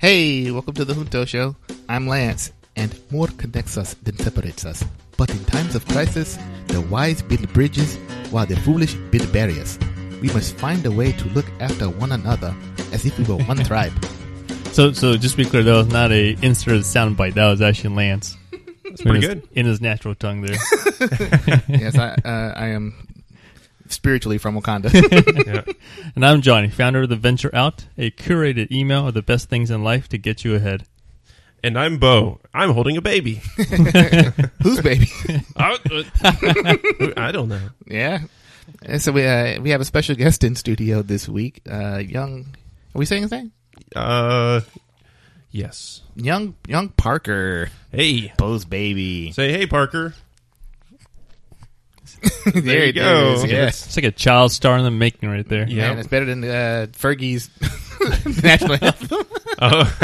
[0.00, 1.56] Hey, welcome to the Junto Show.
[1.86, 4.82] I'm Lance, and more connects us than separates us.
[5.18, 6.38] But in times of crisis,
[6.68, 7.96] the wise build bridges,
[8.30, 9.78] while the foolish build barriers.
[10.22, 12.56] We must find a way to look after one another
[12.94, 13.92] as if we were one tribe.
[14.72, 17.34] So, so just to be clear, that was not a inserted soundbite.
[17.34, 18.38] That was actually Lance.
[18.84, 19.46] That's pretty good.
[19.52, 20.56] in his natural tongue there.
[21.68, 23.06] yes, I, uh, I am
[23.92, 24.90] spiritually from Wakanda.
[25.46, 25.62] Yeah.
[26.14, 29.70] and I'm Johnny, founder of the Venture Out, a curated email of the best things
[29.70, 30.84] in life to get you ahead.
[31.62, 32.40] And I'm Bo.
[32.54, 33.34] I'm holding a baby.
[34.62, 35.10] Who's baby?
[35.56, 35.76] I,
[37.16, 37.68] I don't know.
[37.86, 38.20] yeah.
[38.82, 41.60] And so we uh, we have a special guest in studio this week.
[41.70, 42.46] Uh, young,
[42.94, 43.52] are we saying his name?
[43.94, 44.60] Uh,
[45.50, 46.00] yes.
[46.16, 48.32] Young young Parker, Hey.
[48.38, 49.32] Bo's baby.
[49.32, 50.14] Say hey, Parker.
[52.54, 53.32] there you go.
[53.34, 53.66] is, Yeah.
[53.68, 55.66] It's like a child star in the making right there.
[55.68, 55.88] Yeah.
[55.90, 57.50] Man, it's better than uh, Fergie's
[58.42, 59.26] national anthem.
[59.62, 59.98] Oh,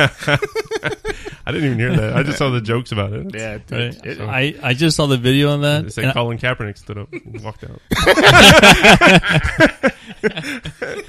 [1.46, 2.16] I didn't even hear that.
[2.16, 3.34] I just saw the jokes about it.
[3.34, 4.06] Yeah, Right.
[4.06, 5.84] it- I, I just saw the video on that.
[5.84, 7.80] They said I- Colin Kaepernick stood up and walked out.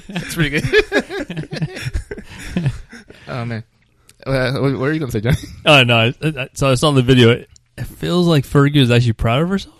[0.08, 0.64] That's pretty good.
[3.28, 3.64] oh man,
[4.26, 5.34] uh, what what are you gonna say, John?
[5.66, 5.96] oh no!
[5.96, 7.30] I, I, so I saw the video.
[7.30, 9.74] It, it feels like Fergie was actually proud of herself.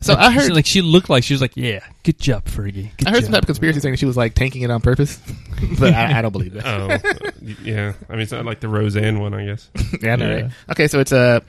[0.00, 2.90] So I She- heard, like she looked like she was like, "Yeah, good job, Fergie."
[2.96, 4.80] Good I heard some type of conspiracy saying that she was like tanking it on
[4.80, 5.18] purpose,
[5.80, 6.64] but I, I don't believe that.
[6.64, 7.94] Oh, yeah.
[8.08, 9.68] I mean, it's not like the Roseanne one, I guess.
[10.02, 10.42] yeah, I know, Yeah.
[10.42, 10.50] right?
[10.70, 11.40] Okay, so it's uh,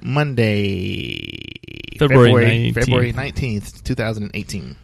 [0.63, 2.73] Monday, February February 19th.
[2.73, 4.75] February nineteenth, two thousand eighteen,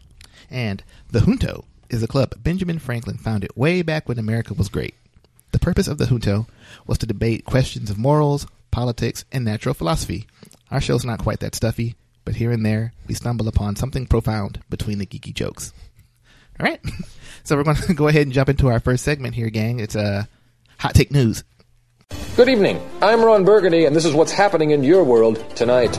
[0.50, 4.96] and the Junto is a club Benjamin Franklin founded way back when America was great.
[5.52, 6.48] The purpose of the Junto
[6.86, 10.28] was to debate questions of morals, politics, and natural philosophy.
[10.72, 14.60] Our show's not quite that stuffy, but here and there we stumble upon something profound
[14.70, 15.74] between the geeky jokes.
[16.60, 16.82] All right,
[17.44, 19.80] so we're going to go ahead and jump into our first segment here, gang.
[19.80, 20.26] It's uh,
[20.80, 21.44] hot take news.
[22.36, 22.82] Good evening.
[23.02, 25.98] I'm Ron Burgundy, and this is what's happening in your world tonight.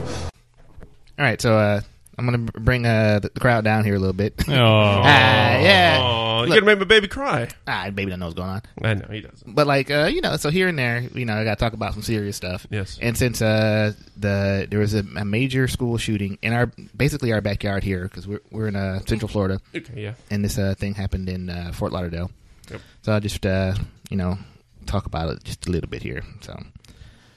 [1.19, 1.81] All right, so uh,
[2.19, 4.35] I'm going to bring uh, the crowd down here a little bit.
[4.49, 5.99] Oh, Ah, yeah.
[6.47, 6.61] You Look.
[6.65, 7.49] gotta make my baby cry.
[7.67, 8.63] ah, baby don't know what's going on.
[8.83, 9.55] I know, he doesn't.
[9.55, 11.73] But like, uh, you know, so here and there, you know, I got to talk
[11.73, 12.67] about some serious stuff.
[12.71, 12.99] Yes.
[13.03, 17.41] And since uh, the there was a, a major school shooting in our basically our
[17.41, 20.15] backyard here because we're we're in uh, Central Florida, Okay, yeah.
[20.31, 22.31] and this uh, thing happened in uh, Fort Lauderdale.
[22.71, 22.81] Yep.
[23.03, 23.75] So I'll just uh,
[24.11, 24.39] you know
[24.87, 26.23] talk about it just a little bit here.
[26.41, 26.53] So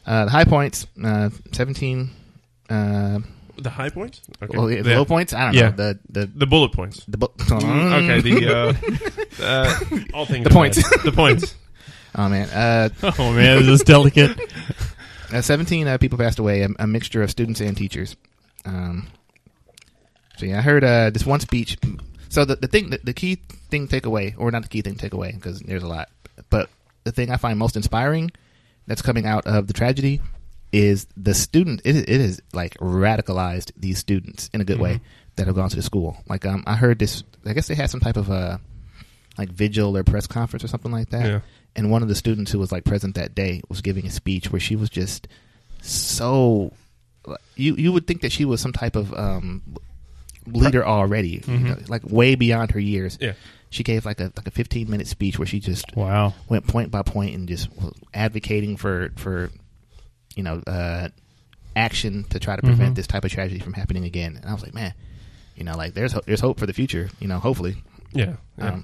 [0.06, 2.12] uh, the high points, uh, seventeen.
[2.70, 3.20] Uh,
[3.60, 4.22] The high points?
[4.42, 4.58] Okay.
[4.58, 5.34] well, the The- low points.
[5.34, 5.70] I don't Yeah.
[5.70, 7.04] know the the The bullet points.
[7.08, 7.18] the.
[7.18, 9.80] bu- Okay, the, uh, uh,
[10.14, 10.82] all things The are points.
[10.82, 11.04] bad.
[11.06, 11.56] The points.
[12.16, 12.90] Oh man, uh,
[13.20, 14.36] oh man, this is delicate?
[15.32, 18.16] Uh, 17 uh, people passed away, a, a mixture of students and teachers.
[18.66, 19.06] Um,
[20.38, 21.78] so yeah, I heard uh, this one speech.
[22.30, 23.36] So the, the thing, the, the key
[23.70, 25.88] thing to take away, or not the key thing to take away, because there's a
[25.88, 26.10] lot,
[26.50, 26.68] but
[27.04, 28.32] the thing I find most inspiring
[28.88, 30.20] that's coming out of the tragedy
[30.72, 31.82] is the student.
[31.86, 35.02] It, it is like radicalized these students in a good way
[35.36, 36.18] that have gone to the school.
[36.28, 37.24] Like um, I heard this.
[37.46, 38.60] I guess they had some type of a
[39.38, 41.26] like vigil or press conference or something like that.
[41.26, 41.40] Yeah.
[41.76, 44.52] And one of the students who was like present that day was giving a speech
[44.52, 45.28] where she was just
[45.82, 46.74] so
[47.56, 49.62] you you would think that she was some type of um,
[50.48, 53.18] leader already, you know, like way beyond her years.
[53.22, 53.34] Yeah.
[53.70, 56.34] She gave like a like a 15 minute speech where she just Wow.
[56.50, 59.52] went point by point and just was advocating for for
[60.36, 61.10] you know uh,
[61.76, 62.96] action to try to prevent Mhm.
[62.96, 64.36] this type of tragedy from happening again.
[64.38, 64.94] And I was like, man,
[65.56, 67.10] you know, like there's ho- there's hope for the future.
[67.20, 67.76] You know, hopefully.
[68.12, 68.36] Yeah.
[68.58, 68.68] yeah.
[68.74, 68.84] Um,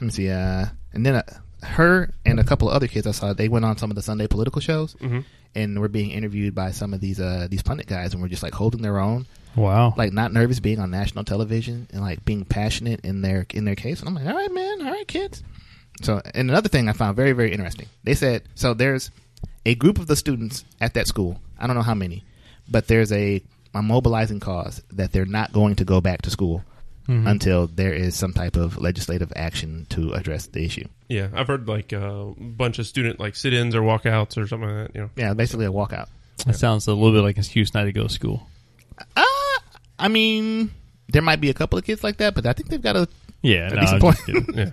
[0.00, 0.30] let me see.
[0.30, 1.22] Uh, and then uh,
[1.62, 4.02] her and a couple of other kids I saw, they went on some of the
[4.02, 5.24] Sunday political shows Mhm.
[5.54, 8.42] and were being interviewed by some of these uh, these pundit guys, and were just
[8.42, 9.26] like holding their own,
[9.56, 9.94] Wow.
[9.96, 13.74] like not nervous, being on national television and like being passionate in their in their
[13.76, 14.00] case.
[14.00, 15.42] And I'm like, all right, man, all right, kids.
[16.02, 17.86] So, and another thing I found very very interesting.
[18.04, 18.74] They said so.
[18.74, 19.10] There's
[19.66, 21.40] a group of the students at that school.
[21.58, 22.24] I don't know how many,
[22.68, 23.42] but there's a,
[23.74, 26.64] a mobilizing cause that they're not going to go back to school
[27.08, 27.28] Mhm.
[27.28, 30.86] until there is some type of legislative action to address the issue.
[31.08, 34.86] Yeah, I've heard like a bunch of student like sit-ins or walkouts or something like
[34.86, 34.94] that.
[34.94, 36.06] You know, Yeah, basically a walkout.
[36.46, 38.46] That sounds a little bit like an excuse not to go to school.
[39.16, 39.24] Uh,
[39.98, 40.70] I mean,
[41.08, 43.08] there might be a couple of kids like that, but I think they've got a
[43.42, 44.18] Yeah, A no, decent I'm point.
[44.56, 44.70] yeah,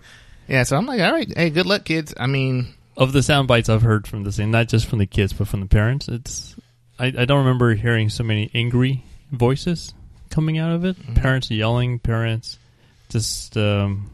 [0.48, 0.64] yeah.
[0.64, 2.14] So I'm like, all right, hey, good luck, kids.
[2.16, 2.68] I mean,
[3.00, 5.48] of the sound bites I've heard from this, and not just from the kids, but
[5.48, 6.56] from the parents, it's
[7.00, 9.94] I, I don't remember hearing so many angry voices
[10.30, 11.00] coming out of it.
[11.00, 11.14] Mm-hmm.
[11.16, 12.60] Parents yelling, parents
[13.08, 14.12] just um,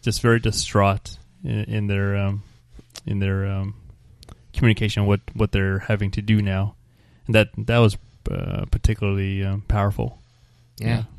[0.00, 2.42] just very distraught in, in their um,
[3.04, 3.74] in their um,
[4.54, 6.74] communication what what they're having to do now,
[7.26, 7.98] and that that was
[8.30, 10.18] uh, particularly um, powerful.
[10.78, 11.02] yeah.
[11.02, 11.15] Hmm.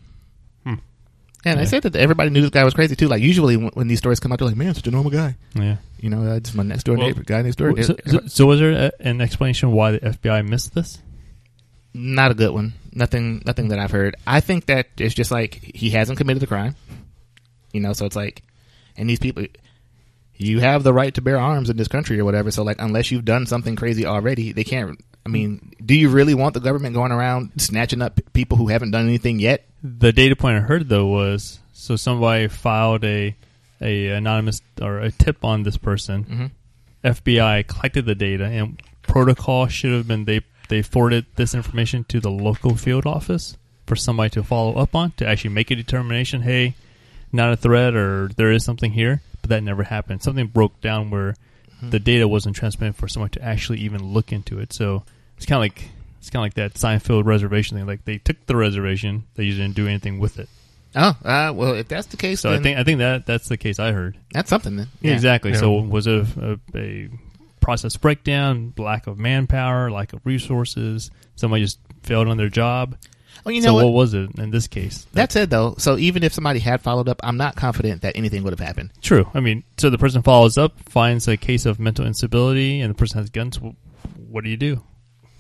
[1.46, 1.70] And they Yeah.
[1.70, 3.08] said that everybody knew this guy was crazy too.
[3.08, 5.36] Like usually when, when these stories come out, they're like, "Man, such a normal guy."
[5.56, 5.78] Yeah.
[6.00, 7.82] You know, just my next door Well, neighbor, guy next door.
[7.82, 11.00] So, so, so was there a, an explanation why the FBI missed this?
[11.94, 12.74] Not a good one.
[12.94, 13.42] Nothing.
[13.46, 14.16] Nothing that I've heard.
[14.26, 16.76] I think that it's just like he hasn't committed the crime.
[17.72, 18.44] You know, so it's like,
[18.98, 19.46] and these people,
[20.36, 22.52] you have the right to bear arms in this country or whatever.
[22.52, 25.00] So like, unless you've done something crazy already, they can't.
[25.28, 28.92] I mean, do you really want the government going around snatching up people who haven't
[28.92, 29.66] done anything yet?
[29.84, 33.36] The data point I heard though was so somebody filed a
[33.82, 36.24] a anonymous or a tip on this person.
[36.24, 36.52] Mhm.
[37.04, 42.20] FBI collected the data, and protocol should have been they they forwarded this information to
[42.20, 46.42] the local field office for somebody to follow up on to actually make a determination.
[46.42, 46.76] Hey,
[47.32, 50.24] not a threat, or there is something here, but that never happened.
[50.24, 51.36] Something broke down where
[51.82, 54.74] the data wasn't transmitted for someone to actually even look into it.
[54.74, 55.04] So
[55.38, 55.90] it's kind of like
[56.20, 57.88] it's kind of like that Seinfeld reservation thing.
[57.88, 60.50] Like they took the reservation, they just didn't do anything with it.
[60.96, 63.58] Oh, uh, well, if that's the case, So I think I think that that's the
[63.58, 64.18] case I heard.
[64.32, 64.76] that's something.
[64.78, 65.52] Then Yeah, exactly.
[65.52, 65.60] Yeah.
[65.60, 67.10] So was it a, a, a
[67.62, 71.12] process breakdown, lack of manpower, lack of resources?
[71.36, 72.98] Somebody just failed on their job.
[73.46, 73.86] Well, you so know what?
[73.86, 73.94] what?
[73.94, 75.06] was it in this case?
[75.14, 78.44] That said, though, so even if somebody had followed up, I'm not confident that anything
[78.44, 78.92] would have happened.
[79.02, 79.30] True.
[79.34, 82.96] I mean, so the person follows up, finds a case of mental instability, and the
[82.96, 83.60] person has guns.
[84.28, 84.82] What do you do?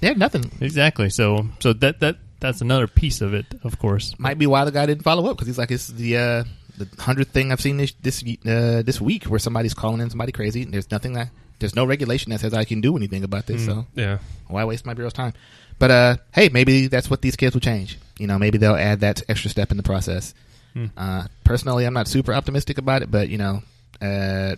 [0.01, 0.51] Yeah, nothing.
[0.61, 1.09] Exactly.
[1.09, 4.13] So so that that that's another piece of it, of course.
[4.19, 6.43] Might be why the guy didn't follow up because he's like, it's the uh,
[6.77, 10.31] the hundredth thing I've seen this this uh, this week where somebody's calling in somebody
[10.31, 10.61] crazy.
[10.63, 11.29] And there's nothing that
[11.59, 13.65] there's no regulation that says I can do anything about this.
[13.65, 14.19] So Yeah.
[14.47, 15.33] why waste my bureau's time?
[15.79, 17.97] But uh, hey, maybe that's what these kids will change.
[18.19, 20.33] You know, maybe they'll add that extra step in the process.
[20.73, 20.85] Hmm.
[20.95, 23.63] Uh, personally, I'm not super optimistic about it, but you know,
[24.01, 24.55] uh,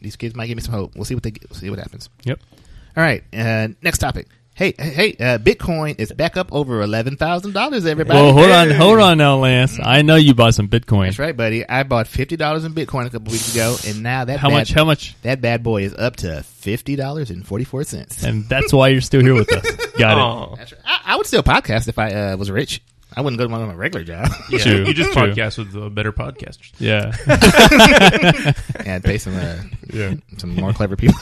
[0.00, 0.94] these kids might give me some hope.
[0.94, 2.08] We'll see what they we'll see what happens.
[2.24, 2.38] Yep.
[2.98, 4.26] All right, uh, next topic.
[4.56, 7.86] Hey, hey, uh, Bitcoin is back up over eleven thousand dollars.
[7.86, 9.78] Everybody, Well, hold on, hold on now, Lance.
[9.80, 11.04] I know you bought some Bitcoin.
[11.06, 11.64] That's right, buddy.
[11.64, 14.54] I bought fifty dollars in Bitcoin a couple weeks ago, and now that How bad,
[14.54, 14.72] much?
[14.72, 15.14] How much?
[15.22, 18.24] that bad boy is up to fifty dollars and forty four cents.
[18.24, 19.62] And that's why you're still here with us.
[19.96, 20.58] Got it.
[20.58, 20.82] That's right.
[20.84, 22.82] I, I would still podcast if I uh, was rich.
[23.18, 24.28] I wouldn't go to my, my regular job.
[24.48, 24.58] Yeah.
[24.60, 25.22] True, You just true.
[25.32, 26.70] podcast with uh, better podcasters.
[26.78, 27.10] Yeah.
[28.86, 29.56] and pay some uh,
[29.92, 30.14] Yeah.
[30.38, 31.18] some more clever people.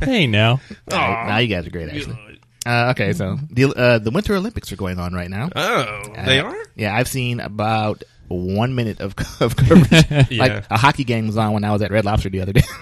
[0.00, 0.60] hey, now.
[0.90, 2.40] Now now you guys are great, actually.
[2.66, 5.50] Uh, okay, so the uh, the Winter Olympics are going on right now.
[5.54, 6.64] Oh, they Uh, are?
[6.76, 8.02] Yeah, I've seen about
[8.32, 10.04] one minute of, of coverage.
[10.30, 10.42] Yeah.
[10.42, 12.62] Like a hockey game was on when I was at Red Lobster the other day.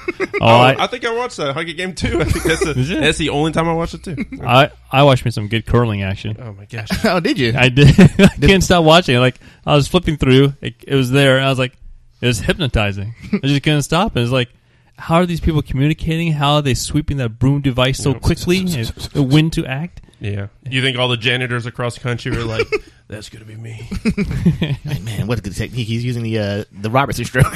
[0.43, 2.19] Oh, Oh, I, I think I watched that hockey game too.
[2.21, 3.01] I think that's the, Is it?
[3.01, 4.17] that's the only time I watched it too.
[4.43, 6.35] I, I watched me some good curling action.
[6.41, 6.89] Oh my gosh.
[7.05, 7.53] oh, did you?
[7.55, 7.89] I did.
[8.19, 9.19] I couldn't stop watching.
[9.19, 11.75] Like I was flipping through, it, it was there, and I was like,
[12.23, 13.15] it was hypnotizing.
[13.35, 14.17] I just couldn't stop.
[14.17, 14.49] It was like,
[14.97, 16.33] how are these people communicating?
[16.33, 18.59] How are they sweeping that broom device so quickly?
[18.61, 20.01] and when to act?
[20.21, 20.49] Yeah.
[20.69, 22.67] You think all the janitors across the country were like,
[23.11, 23.89] that's going to be me?
[24.85, 25.87] Hey, man, what a good technique.
[25.87, 27.47] He's using the uh, the Robertson stroke.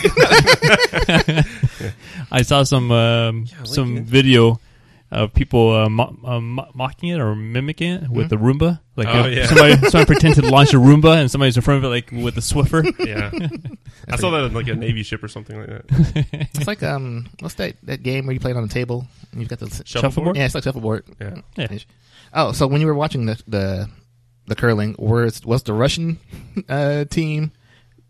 [2.30, 4.04] I saw some um, like some it.
[4.04, 4.60] video
[5.10, 8.80] of people uh, mo- uh, mo- mocking it or mimicking it with the Roomba.
[8.96, 9.46] Like Oh, uh, yeah.
[9.46, 12.36] somebody somebody pretend to launch a Roomba and somebody's in front of it like with
[12.36, 12.84] a Swiffer.
[13.06, 13.30] Yeah.
[14.08, 16.48] I saw that in like a Navy ship or something like that.
[16.54, 19.40] it's like um, what's that that game where you play it on the table and
[19.40, 20.36] you've got the Shuffleboard?
[20.36, 21.04] Yeah, it's like shuffleboard.
[21.20, 21.36] Yeah.
[21.56, 21.78] Yeah.
[22.32, 23.88] Oh, so when you were watching the the,
[24.46, 26.18] the curling, was was the Russian
[26.68, 27.52] uh, team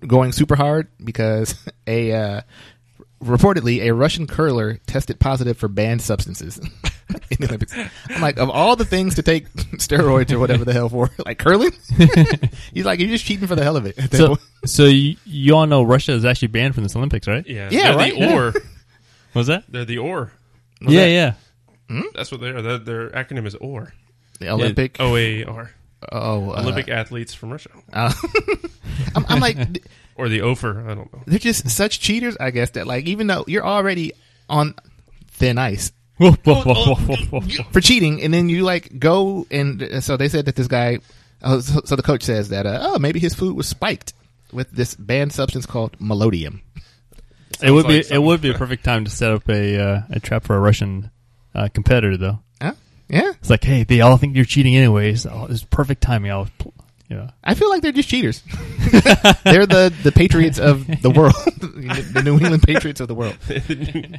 [0.06, 1.54] going super hard because
[1.86, 2.40] a uh,
[3.22, 6.58] reportedly a Russian curler tested positive for banned substances
[7.30, 7.74] in the Olympics?
[8.10, 11.38] I'm like, of all the things to take steroids or whatever the hell for, like
[11.38, 11.72] curling,
[12.72, 13.96] he's like, you're just cheating for the hell of it.
[14.12, 17.46] So so you, you all know Russia is actually banned from this Olympics, right?
[17.46, 17.68] Yeah.
[17.70, 18.14] Yeah, They're right?
[18.18, 18.54] the ore.
[19.34, 19.64] Was that?
[19.68, 20.32] They're the ore.
[20.82, 21.10] Was yeah, that-
[21.90, 22.02] yeah.
[22.14, 22.62] That's what they are.
[22.62, 23.92] Their, their acronym is OR.
[24.40, 24.96] the Olympic.
[25.00, 25.70] O A R.
[26.12, 27.70] Oh, uh, Olympic athletes from Russia.
[27.92, 28.12] uh,
[29.14, 29.56] I'm, I'm like,
[30.16, 30.88] Or the OFER.
[30.88, 31.22] I don't know.
[31.26, 32.70] they're just such cheaters, I guess.
[32.70, 34.12] That like, even though you're already
[34.48, 34.74] on
[35.32, 37.40] thin ice, whoa, whoa.
[37.72, 41.00] for cheating, and then you like go and uh, so they said that this guy,
[41.42, 44.12] oh, so, so the coach says that uh, oh maybe his food was spiked
[44.52, 46.60] with this banned substance called meldonium.
[47.60, 50.20] It would be it would be a perfect time to set up a uh, a
[50.20, 51.10] trap for a Russian
[51.56, 52.38] uh, competitor, though.
[53.10, 53.16] Huh?
[53.22, 55.26] Yeah, It's like, hey, they all think you're cheating anyways.
[55.26, 56.30] Oh, it's perfect timing.
[56.30, 56.72] I'll, pl-
[57.08, 57.28] you know.
[57.44, 58.42] I feel like they're just cheaters.
[59.44, 63.36] they're the the Patriots of the world, the New England Patriots of the world.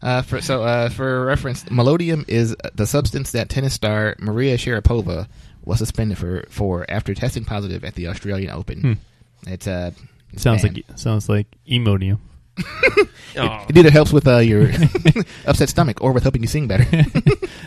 [0.00, 5.26] Uh, for, so, uh, for reference, meldonium is the substance that tennis star Maria Sharapova
[5.64, 9.00] was suspended for, for after testing positive at the Australian Open.
[9.46, 9.90] It's uh,
[10.36, 10.76] Sounds banned.
[10.88, 12.18] like sounds like Imodium.
[13.36, 13.64] Oh.
[13.68, 14.68] it either helps with uh, your
[15.46, 16.84] upset stomach or with helping you sing better.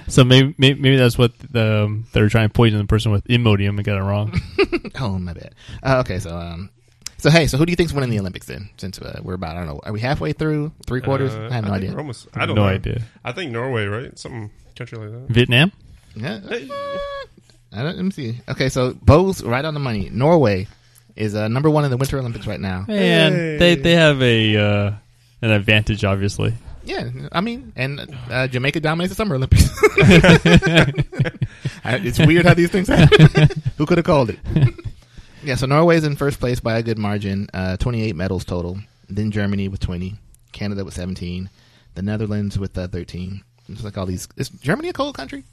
[0.07, 3.23] So maybe maybe, maybe that's what the, um, they're trying to poison the person with
[3.29, 4.33] Imodium and got it wrong.
[4.99, 5.55] oh, my bad.
[5.81, 6.69] Uh, okay, so um,
[7.17, 8.69] So hey, so who do you think's winning the Olympics then?
[8.75, 11.33] Since uh, we're about, I don't know, are we halfway through, three quarters?
[11.33, 11.97] Uh, I have no think idea.
[11.97, 12.67] Almost, I don't no know.
[12.67, 13.03] idea.
[13.23, 14.19] I think Norway, right?
[14.19, 15.33] Some country like that.
[15.33, 15.71] Vietnam.
[16.15, 16.67] Yeah, Hey,
[17.71, 18.41] I don't, let me see.
[18.49, 20.09] Okay, so Bo's right on the money.
[20.11, 20.67] Norway
[21.15, 22.85] is uh, number one in the Winter Olympics right now.
[22.87, 23.57] And Hey.
[23.57, 24.91] they they have a uh,
[25.41, 26.53] an advantage, obviously.
[26.83, 27.99] Yeah, I mean, and
[28.31, 29.69] uh, Jamaica dominates the Summer Olympics.
[31.83, 33.49] It's weird how these things happen.
[33.77, 34.39] Who could have called it?
[35.43, 38.79] yeah, so Norway's in first place by a good margin, uh, 28 medals total.
[39.09, 40.15] Then Germany with 20,
[40.51, 41.49] Canada with 17,
[41.95, 43.43] the Netherlands with uh, 13.
[43.69, 44.27] It's like all these.
[44.37, 45.43] Is Germany a cold country?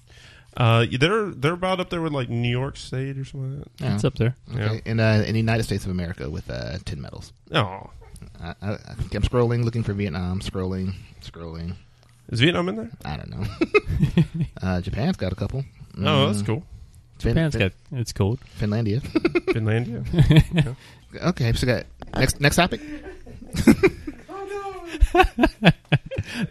[0.59, 3.95] Uh, they're they're about up there with like New York State or something like Yeah.
[3.95, 4.37] It's up there.
[4.55, 4.75] Okay.
[4.75, 4.81] Yeah.
[4.91, 7.33] And, uh, in the United States of America with uh, 10 medals.
[7.53, 7.89] Oh,
[8.43, 11.75] I, I, I'm scrolling, looking for Vietnam, scrolling, scrolling.
[12.31, 12.91] is Vietnam in there?
[13.05, 13.45] I don't know.
[14.63, 15.65] uh, Japan's got a couple.
[16.01, 16.63] Oh, that's Mm, cool.
[17.21, 18.39] Fin- Japan's Fin- got it's cold.
[18.61, 19.01] Finlandia.
[19.53, 20.77] Finlandia.
[21.23, 21.85] okay, so got
[22.17, 22.81] next next topic.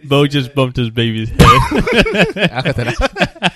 [0.04, 3.50] Bo just bumped his baby's head.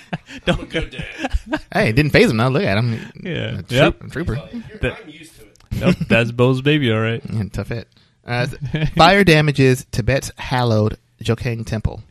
[0.46, 0.90] I'll cut that out.
[0.90, 1.60] Good dad.
[1.72, 2.36] hey, it didn't phase him.
[2.38, 2.98] Now look at him.
[3.22, 3.32] Yeah.
[3.58, 4.02] A troop- Yep.
[4.04, 4.34] a trooper.
[4.80, 5.58] That- I'm used to it.
[5.72, 7.22] nope, that's Bo's baby, all right.
[7.30, 7.88] Yeah, tough hit.
[8.24, 8.46] Uh,
[8.96, 12.02] fire damages Tibet's hallowed Jokhang Temple.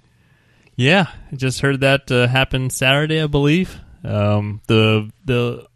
[0.75, 3.79] Yeah, I just heard that uh, happen Saturday, I believe.
[4.03, 5.67] Um, the the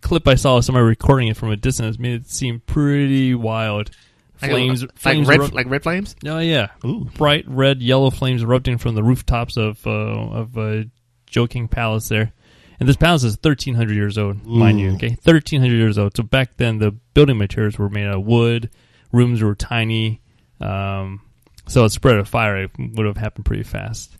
[0.00, 3.90] clip I saw of somebody recording it from a distance made it seem pretty wild.
[4.36, 6.16] Flames, like, flames, like red, erupt- like red flames.
[6.26, 7.04] oh yeah, Ooh.
[7.14, 10.82] bright red, yellow flames erupting from the rooftops of uh, of uh,
[11.30, 12.32] Jokhang Palace there.
[12.80, 14.92] And this palace is 1,300 years old, mind you.
[14.92, 16.16] Okay, 1,300 years old.
[16.16, 18.70] So back then, the building materials were made out of wood.
[19.10, 20.20] Rooms were tiny.
[20.60, 21.22] Um,
[21.66, 24.16] so a spread of fire it would have happened pretty fast.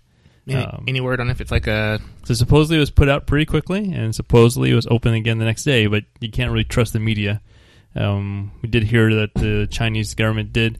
[0.48, 2.00] Any, Um, any word on if it's like a?
[2.24, 5.44] So supposedly it was put out pretty quickly, and supposedly it was open again the
[5.44, 5.86] next day.
[5.86, 7.40] But you can't really trust the media.
[7.94, 10.78] Um, we did hear that the Chinese government did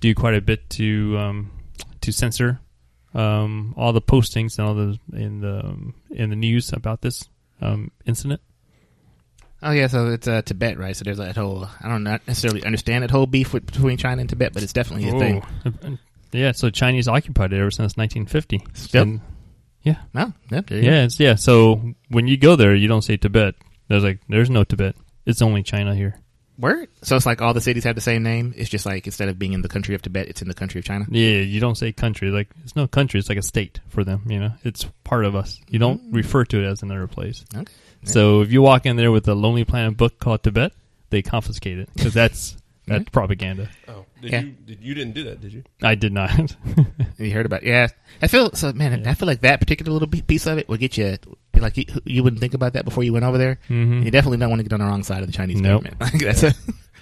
[0.00, 1.50] do quite a bit to um,
[2.00, 2.60] to censor
[3.18, 7.28] um, all the postings and all the in the in the news about this
[7.60, 8.40] um, incident.
[9.62, 10.94] Oh yeah, so it's uh, Tibet, right?
[10.96, 11.68] So there's that whole.
[11.80, 14.72] I don't not necessarily understand that whole beef with, between China and Tibet, but it's
[14.72, 15.42] definitely a thing.
[15.66, 15.98] Oh.
[16.30, 18.60] Yeah, so Chinese occupied it ever since 1950.
[18.74, 19.02] Still?
[19.02, 19.20] And-
[19.82, 20.90] yeah, No, yep, there you go.
[20.90, 21.34] yeah, it's, yeah.
[21.36, 23.54] So when you go there, you don't say Tibet.
[23.88, 24.96] There's like, there's no Tibet.
[25.24, 26.20] It's only China here.
[26.58, 26.88] Word.
[27.02, 28.52] So it's like all the cities have the same name.
[28.56, 30.80] It's just like instead of being in the country of Tibet, it's in the country
[30.80, 31.06] of China.
[31.08, 32.30] Yeah, you don't say country.
[32.30, 33.20] Like it's no country.
[33.20, 34.22] It's like a state for them.
[34.26, 35.60] You know, it's part of us.
[35.68, 36.16] You don't mm.
[36.16, 37.44] refer to it as another place.
[37.54, 37.72] Okay.
[38.04, 40.72] So if you walk in there with a Lonely Planet book called Tibet,
[41.10, 42.56] they confiscate it because that's
[42.88, 43.12] that's Mhm.
[43.12, 43.68] propaganda.
[43.88, 44.40] Oh, did Yeah.
[44.42, 45.64] you did, you didn't do that, did you?
[45.82, 46.56] I did not.
[47.18, 47.62] You heard about?
[47.64, 47.68] It.
[47.68, 47.88] Yeah,
[48.22, 48.72] I feel so.
[48.72, 51.16] Man, I feel like that particular little piece of it would get you.
[51.56, 53.58] Like you, you wouldn't think about that before you went over there.
[53.68, 54.04] Mhm.
[54.04, 55.82] You definitely don't want to get on the wrong side of the Chinese Nope.
[55.84, 56.00] government.
[56.12, 56.54] Like, that's a,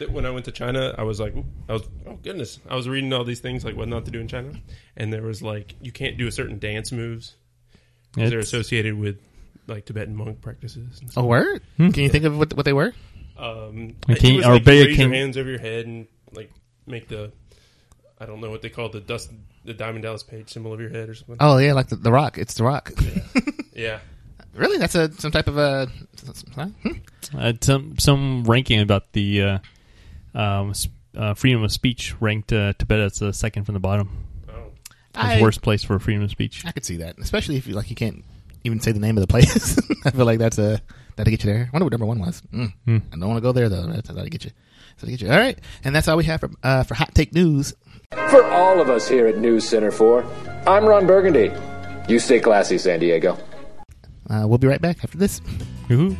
[0.10, 1.34] When I went to China, I was like,
[1.68, 4.20] I was oh goodness, I was reading all these things like what not to do
[4.20, 4.52] in China,
[4.96, 7.34] and there was like you can't do a certain dance moves
[8.14, 9.16] 'cause they're associated with
[9.66, 11.00] like Tibetan monk practices.
[11.00, 11.24] And a stuff.
[11.24, 11.60] word.
[11.76, 11.90] Hmm.
[11.90, 12.92] Can you think of what, what they were?
[13.38, 16.06] Um, Like, it was or like better, raise can- your hands over your head and
[16.34, 16.50] like
[16.86, 17.32] make the
[18.18, 19.30] I don't know what they call the dust
[19.64, 21.36] the Diamond Dallas Page symbol of your head or something.
[21.40, 22.38] Oh yeah, like the, the Rock.
[22.38, 22.92] It's the Rock.
[23.74, 23.98] Yeah,
[24.54, 24.78] really?
[24.78, 25.88] That's a some type of a.
[26.54, 26.68] huh?
[27.36, 29.58] Uh, some some ranking about the uh,
[30.34, 30.72] um,
[31.16, 34.24] uh, freedom of speech ranked uh, Tibet as the second from the bottom.
[34.48, 34.70] oh,
[35.14, 36.64] As I, worst place for freedom of speech.
[36.64, 38.24] I could see that, especially if you like you can't
[38.64, 39.78] even say the name of the place.
[40.06, 40.80] I feel like that's a
[41.16, 41.64] that'll get you there.
[41.64, 42.42] I wonder what number one was.
[42.52, 42.72] Mm.
[42.84, 42.98] Hmm.
[43.12, 43.86] I don't want to go there though.
[43.86, 44.52] That's that'll get you.
[44.96, 45.30] That'll get you.
[45.30, 47.74] All right, and that's all we have for uh, for hot take news.
[48.30, 50.24] For all of us here at News Center 4,
[50.66, 51.50] I'm Ron Burgundy.
[52.08, 53.36] You stay classy, San Diego.
[54.30, 55.40] Uh, we'll be right back after this.
[55.88, 56.16] Woohoo.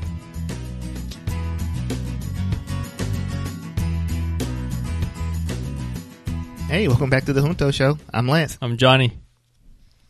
[6.69, 7.97] Hey, welcome back to the Junto Show.
[8.13, 8.59] I'm Lance.
[8.61, 9.13] I'm Johnny,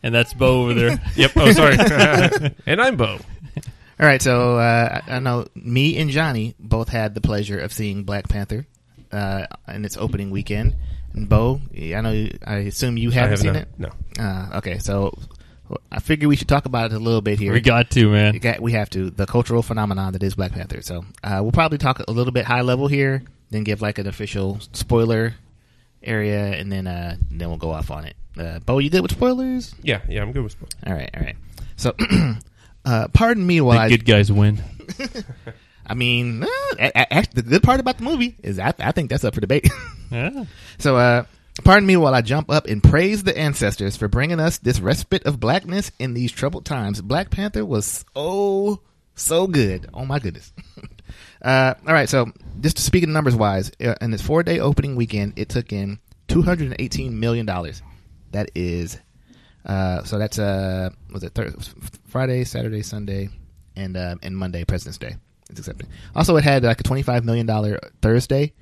[0.03, 1.03] and that's Bo over there.
[1.15, 1.33] yep.
[1.37, 1.77] Oh, sorry.
[2.67, 3.19] and I'm Bo.
[3.99, 7.73] All right, so uh, I I know me and Johnny both had the pleasure of
[7.73, 8.67] seeing Black Panther
[9.11, 10.77] uh, in its opening weekend.
[11.15, 13.69] And Bo, I know you- I assume you haven't have seen not- it.
[13.79, 13.91] No.
[14.23, 15.17] Uh, okay, so
[15.91, 17.53] I figure we should talk about it a little bit here.
[17.55, 18.37] we got to We man.
[18.39, 20.83] got- we have to the cultural phenomenon that is Black Panther.
[20.83, 24.07] So uh, we'll probably talk a little bit high level here, then give like an
[24.07, 25.35] official spoiler
[26.03, 28.15] area, and then uh, then we'll go off on it.
[28.39, 29.75] Uh, Bo, you good with spoilers?
[29.83, 30.77] Yeah, yeah, I'm good with sports.
[30.87, 31.37] All right, all right.
[31.77, 31.95] So,
[32.87, 34.63] uh, pardon me while I The good guys win.
[35.87, 36.47] I mean, uh,
[36.79, 39.35] a- a- actually, the good part about the movie is I, I think that's up
[39.35, 39.69] for debate.
[40.09, 40.45] Yeah.
[40.79, 41.25] so, uh,
[41.65, 45.25] pardon me while I jump up and praise the ancestors for bringing us this respite
[45.27, 47.03] of blackness in these troubled times.
[47.03, 48.83] Black Panther was so,
[49.17, 49.89] so good.
[49.93, 50.53] Oh my goodness.
[51.43, 52.27] Uh, all right, so
[52.61, 55.99] just speaking of numbers wise, uh, in its four day opening weekend, it took in
[56.29, 57.83] two hundred and eighteen million dollars.
[58.33, 58.99] That is,
[59.67, 61.53] uh, so that's uh, was it thir-
[62.07, 63.29] Friday, Saturday, Sunday,
[63.75, 65.17] and uh, and Monday, President's Day.
[65.51, 65.89] It's accepting.
[66.15, 68.53] Also, it had like a twenty five million dollar Thursday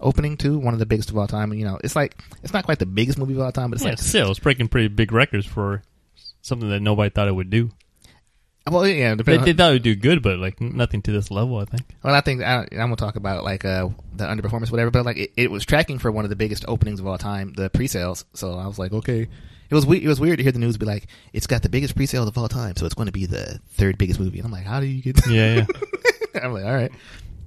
[0.00, 1.50] opening too, one of the biggest of all time.
[1.50, 3.76] And, you know, it's like it's not quite the biggest movie of all time, but
[3.76, 5.82] it's Yeah, like still, it's breaking pretty big records for
[6.42, 7.70] something that nobody thought it would do.
[8.70, 11.58] well, yeah, They, they thought it would do good, but like nothing to this level.
[11.58, 11.82] I think.
[12.04, 14.92] Well, I think I, I'm gonna talk about like uh, the underperformance, whatever.
[14.92, 17.52] But like it, it was tracking for one of the biggest openings of all time,
[17.54, 18.24] the pre-sales.
[18.34, 19.26] So I was like, okay,
[19.70, 21.68] it was we- it was weird to hear the news be like, it's got the
[21.68, 24.38] biggest pre-sales of all time, so it's going to be the third biggest movie.
[24.38, 25.20] And I'm like, how do you get?
[25.28, 25.66] Yeah, yeah.
[26.42, 26.92] I'm like, all right.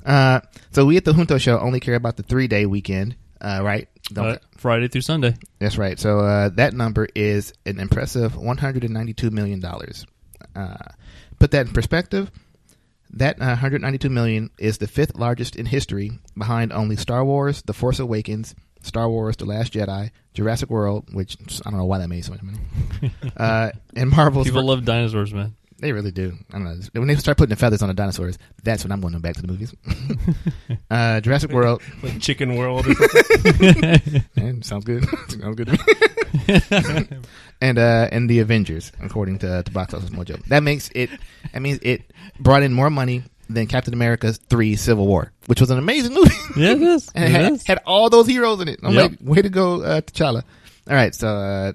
[0.05, 3.61] Uh, so we at the Junto Show only care about the three day weekend, uh,
[3.63, 3.87] right?
[4.11, 5.35] Don't Uh, Friday through Sunday.
[5.59, 5.97] that's right.
[5.99, 10.05] So uh, that number is an impressive 192 million dollars.
[10.55, 10.75] Uh,
[11.39, 12.31] put that in perspective.
[13.15, 17.73] That uh, 192 million is the fifth largest in history, behind only Star Wars: The
[17.73, 22.07] Force Awakens, Star Wars: The Last Jedi, Jurassic World, which I don't know why that
[22.07, 22.59] made so much money,
[23.37, 24.47] uh, and Marvel's.
[24.47, 25.55] People love dinosaurs, man.
[25.81, 26.37] They really do.
[26.51, 26.79] I don't know.
[26.93, 29.41] When they start putting the feathers on the dinosaurs, that's when I'm going back to
[29.41, 29.73] the movies.
[30.91, 31.81] uh, Jurassic World.
[32.03, 32.85] like Chicken World.
[32.85, 34.23] Or something.
[34.35, 35.05] Man, sounds good.
[35.27, 37.17] sounds good to me.
[37.61, 41.09] and uh, and the Avengers, according to, to Box Office Mojo, that makes it.
[41.51, 45.69] That means it brought in more money than Captain America's Three: Civil War, which was
[45.71, 46.31] an amazing movie.
[46.57, 47.09] Yeah, it is.
[47.15, 47.65] and It it had, is.
[47.67, 48.79] had all those heroes in it.
[48.83, 49.11] I'm Yep.
[49.11, 50.43] like, way to go, uh, T'Challa.
[50.89, 51.73] All right, so uh,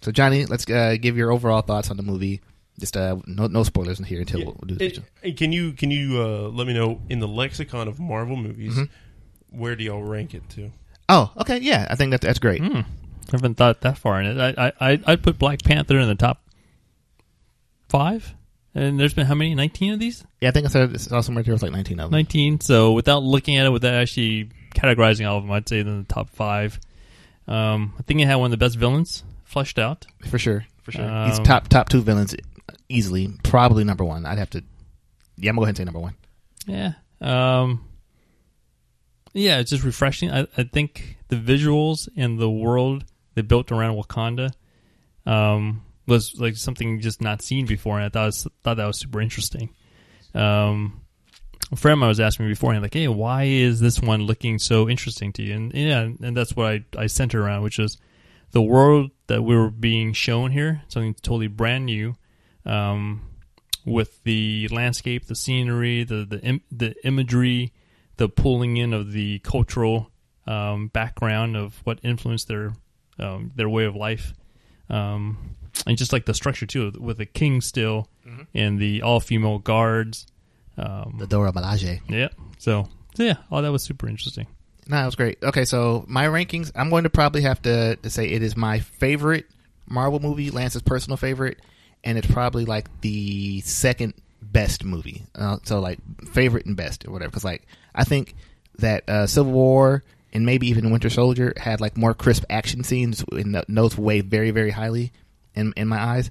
[0.00, 2.40] so Johnny, let's uh, give your overall thoughts on the movie.
[2.78, 4.46] Just uh, no no spoilers in here until Yeah.
[4.46, 5.04] we'll, we'll do the Hey, picture.
[5.22, 8.74] hey, can you can you uh, let me know in the lexicon of Marvel movies
[8.74, 9.58] Mm-hmm.
[9.58, 10.70] where do y'all rank it to?
[11.08, 12.60] Oh, okay, yeah, I think that that's great.
[12.62, 12.78] Hmm.
[12.78, 12.84] I
[13.32, 14.56] haven't thought that far in it.
[14.56, 16.42] I, I, I, I'd put Black Panther in the top
[17.88, 18.34] five.
[18.74, 19.54] And there's been how many?
[19.54, 20.24] 19 of these?
[20.40, 22.16] Yeah, I think I said it's also somewhere there was like 19 of them.
[22.16, 22.60] 19.
[22.60, 26.04] So without looking at it, without actually categorizing all of them, I'd say in the
[26.12, 26.80] top five.
[27.46, 30.06] Um, I think it had one of the best villains fleshed out.
[30.30, 31.04] for sure, for sure.
[31.26, 32.34] He's Um, top top two villains
[32.88, 34.24] easily, probably number one.
[34.24, 34.62] I'd have to.
[35.36, 36.14] Yeah, I'm gonna go ahead and say number one.
[36.66, 36.92] Yeah.
[37.20, 37.84] Um,
[39.34, 40.30] yeah, it's just refreshing.
[40.30, 44.52] I, I think the visuals and the world they built around Wakanda
[45.26, 48.98] um, was like something just not seen before, and I thought was, thought that was
[48.98, 49.70] super interesting.
[50.34, 51.00] Um,
[51.70, 54.58] a friend of mine was asking me beforehand, like, "Hey, why is this one looking
[54.58, 57.98] so interesting to you?" And yeah, and that's what I I centered around, which is
[58.50, 62.16] the world that we were being shown here, something totally brand new.
[62.64, 63.22] Um,
[63.84, 67.72] with the landscape, the scenery, the the Im- the imagery,
[68.16, 70.10] the pulling in of the cultural
[70.46, 72.74] um, background of what influenced their
[73.18, 74.32] um, their way of life,
[74.88, 78.08] um, and just like the structure too, with the king still
[78.54, 80.26] and the all female guards.
[80.78, 82.00] Um, The Dora Milaje.
[82.08, 84.46] yeah, so so yeah, all that was super interesting.
[84.88, 85.38] No, that was great.
[85.42, 88.80] Okay, so my rankings, I'm going to probably have to, to say it is my
[88.80, 89.46] favorite
[89.88, 91.58] Marvel movie, Lance's personal favorite,
[92.02, 95.24] and it's probably like the second best movie.
[95.34, 95.98] Uh, so like
[96.32, 97.30] favorite and best or whatever.
[97.30, 98.34] Because like I think
[98.78, 103.22] that uh, Civil War and maybe even Winter Soldier had like more crisp action scenes,
[103.30, 105.12] and th- those weigh very very highly
[105.54, 106.30] in in my eyes.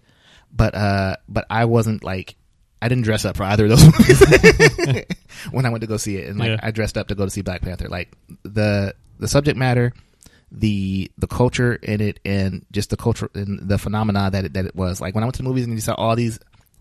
[0.51, 2.35] But uh, but I wasn't like.
[2.83, 5.05] I didn't dress up for either of those movies
[5.51, 6.59] when I went to go see it, and like Yeah.
[6.63, 7.87] I dressed up to go to see Black Panther.
[7.87, 9.93] Like the the subject matter,
[10.51, 14.65] the the culture in it, and just the culture and the phenomena that it, that
[14.65, 14.99] it was.
[14.99, 16.39] Like when I went to the movies and you saw all these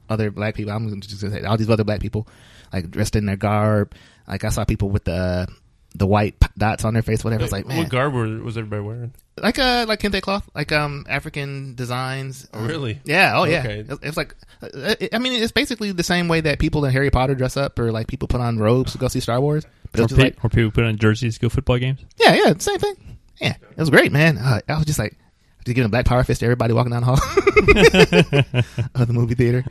[0.08, 2.26] other black people, I'm just gonna say all these other black people,
[2.72, 3.92] like dressed in their garb.
[4.26, 5.48] Like I saw people with the
[5.94, 7.42] the white p- dots on their face, whatever.
[7.42, 9.12] I was like, man, what garb were, was everybody wearing?
[9.40, 12.46] like uh like kente cloth, like um African designs.
[12.52, 13.00] Oh, really?
[13.04, 13.32] Yeah.
[13.38, 13.60] Oh, yeah.
[13.60, 13.80] Okay.
[13.80, 17.10] It- It's like, uh, I mean, it's basically the same way that people in Harry
[17.10, 19.64] Potter dress up, or like people put on robes to go see Star Wars.
[19.92, 22.00] But Or, it's just pe- like, or people put on jerseys to go football games.
[22.18, 22.94] yeah, yeah, same thing.
[23.40, 24.36] Yeah, it was great, man.
[24.38, 25.16] Uh, I was just like,
[25.64, 27.16] just giving a black power fist to everybody walking down the hall
[28.94, 29.64] of the movie theater.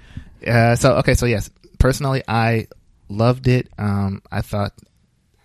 [0.45, 2.67] Uh, so okay, so yes, personally, I
[3.10, 3.69] loved it.
[3.77, 4.73] Um, I thought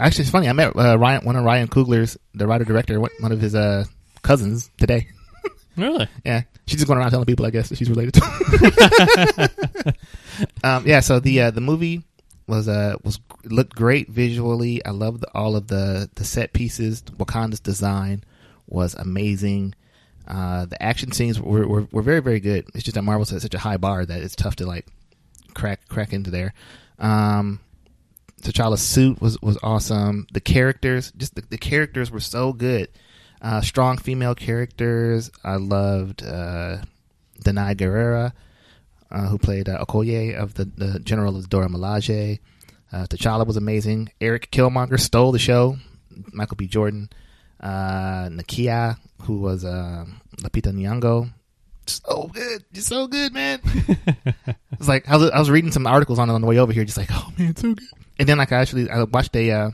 [0.06, 0.48] actually it's funny.
[0.48, 3.84] I met uh, Ryan, one of Ryan Coogler's, the writer director, one of his uh,
[4.22, 5.08] cousins today.
[5.76, 6.06] Really?
[6.24, 9.94] Yeah, she's just going around telling people, I guess, that she's related to.
[10.64, 12.04] um, yeah, so the uh, the movie
[12.46, 14.84] was uh was looked great visually.
[14.84, 17.02] I loved all of the the set pieces.
[17.02, 18.22] Wakanda's design
[18.68, 19.74] was amazing.
[20.28, 22.68] Uh, the action scenes were, were were very very good.
[22.72, 24.86] It's just that Marvel set such a high bar that it's tough to like
[25.54, 26.54] crack crack into there.
[27.00, 27.58] Um,
[28.44, 30.26] T'Challa's suit was was awesome.
[30.32, 32.88] The characters, just the, the characters were so good.
[33.40, 35.30] Uh, strong female characters.
[35.42, 36.78] I loved uh,
[37.42, 38.32] Danai Gurira,
[39.10, 42.38] uh, who played uh, Okoye of the, the General of Dora Milaje.
[42.92, 44.10] Uh, T'Challa was amazing.
[44.20, 45.76] Eric Killmonger stole the show.
[46.32, 46.68] Michael B.
[46.68, 47.10] Jordan,
[47.60, 50.04] uh, Nakia, who was uh,
[50.42, 51.32] Lupita Nyong'o,
[51.86, 53.60] so good, just so good, man.
[54.72, 56.72] it's like I was, I was reading some articles on it on the way over
[56.72, 57.88] here, just like, oh man, so good.
[58.18, 59.70] And then like I actually I watched a uh,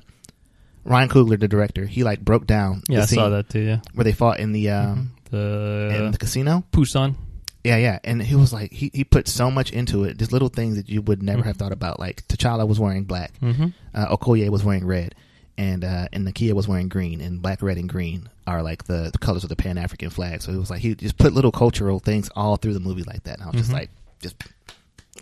[0.84, 1.84] Ryan Coogler, the director.
[1.86, 3.60] He like broke down Yeah, I saw that too.
[3.60, 6.64] Yeah, where they fought in the um, the in the casino.
[6.72, 7.16] Busan.
[7.62, 10.16] Yeah, yeah, and he was like, he, he put so much into it.
[10.16, 12.00] Just little things that you would never have thought about.
[12.00, 13.66] Like T'Challa was wearing black, Mm-hmm.
[13.94, 15.14] uh, Okoye was wearing red,
[15.58, 17.20] and uh, and Nakia was wearing green.
[17.20, 20.40] And black, red, and green are like the, the colors of the Pan African flag.
[20.40, 23.24] So it was like he just put little cultural things all through the movie like
[23.24, 23.40] that.
[23.40, 23.74] And I was just Mhm.
[23.74, 23.90] like,
[24.22, 24.36] just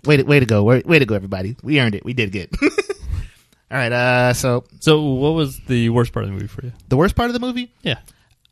[0.05, 1.57] way to way to go, way, way to go, everybody.
[1.61, 2.05] We earned it.
[2.05, 2.49] We did good.
[3.71, 3.91] all right.
[3.91, 6.71] Uh, so So, what was the worst part of the movie for you?
[6.87, 7.99] the worst part of the movie, Yeah,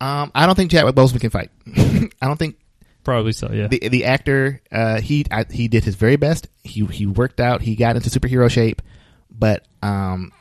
[0.02, 1.50] um, I don't think Chadwick Boseman can fight.
[1.76, 2.58] I don't think
[3.04, 3.50] probably so.
[3.52, 6.48] Yeah, the the actor uh, he I, he did his very best.
[6.64, 7.62] He he worked out.
[7.62, 8.82] He got into superhero shape,
[9.32, 10.32] but um,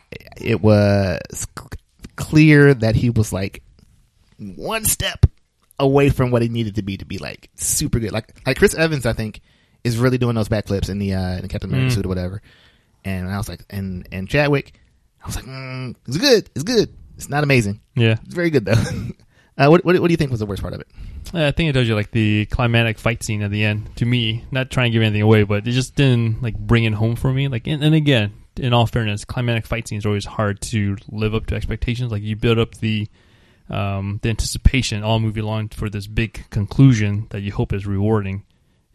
[0.40, 1.46] it was c-
[2.16, 3.62] clear that he was like
[4.38, 5.26] one step
[5.78, 8.12] away from what he needed to be to be like super good.
[8.12, 9.40] Like like Chris Evans, I think
[9.84, 11.94] is really doing those backflips in the uh, in the Captain America Mm.
[11.94, 12.42] suit or whatever.
[13.06, 14.78] And I was like, and and Chadwick,
[15.22, 16.92] I was like, mm, it's good, it's good.
[17.16, 17.80] It's not amazing.
[17.94, 18.16] yeah.
[18.24, 18.72] It's very good though.
[19.58, 20.88] uh, what, what what do you think was the worst part of it?
[21.32, 23.94] Yeah, I think it tells you like the climatic fight scene at the end.
[23.96, 26.94] To me, not trying to give anything away, but it just didn't like bring it
[26.94, 27.46] home for me.
[27.46, 31.34] Like, and, and again, in all fairness, climatic fight scenes are always hard to live
[31.34, 32.10] up to expectations.
[32.10, 33.08] Like, you build up the
[33.70, 38.44] um, the anticipation all movie long for this big conclusion that you hope is rewarding,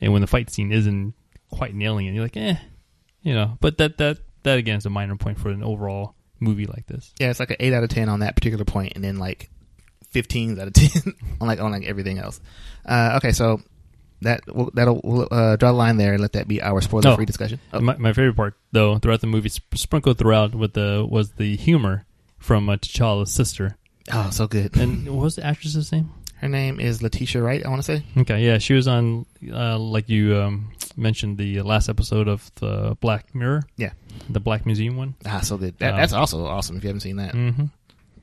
[0.02, 1.14] and when the fight scene isn't
[1.50, 2.56] quite nailing it, you're like, eh,
[3.22, 3.58] you know.
[3.60, 7.14] But that that that again is a minor point for an overall movie like this.
[7.20, 9.50] Yeah, it's like an eight out of ten on that particular point, and then like
[10.10, 12.40] fifteens out of ten on like on like everything else.
[12.86, 13.62] Uh, okay, so
[14.22, 17.16] that we'll, that'll we'll, uh, draw a line there and let that be our spoiler
[17.16, 17.26] free Oh.
[17.26, 17.60] discussion.
[17.74, 21.32] Oh, My, my favorite part, though, throughout the movie, sp- sprinkled throughout with the was
[21.34, 22.06] the humor
[22.38, 23.78] from uh, T'Challa's sister.
[24.14, 24.78] oh, so good.
[24.78, 26.12] And what was the actress's name?
[26.42, 27.64] Her name is Letitia Wright.
[27.66, 28.04] I want to say.
[28.18, 32.98] Okay, yeah, she was on, uh, like you um, mentioned, the last episode of the
[33.00, 33.62] Black Mirror.
[33.78, 33.92] Yeah.
[34.30, 35.14] the Black Museum one.
[35.26, 35.78] Ah, so good.
[35.80, 36.78] That, Um, that's also awesome.
[36.78, 37.66] If you haven't seen that, hmm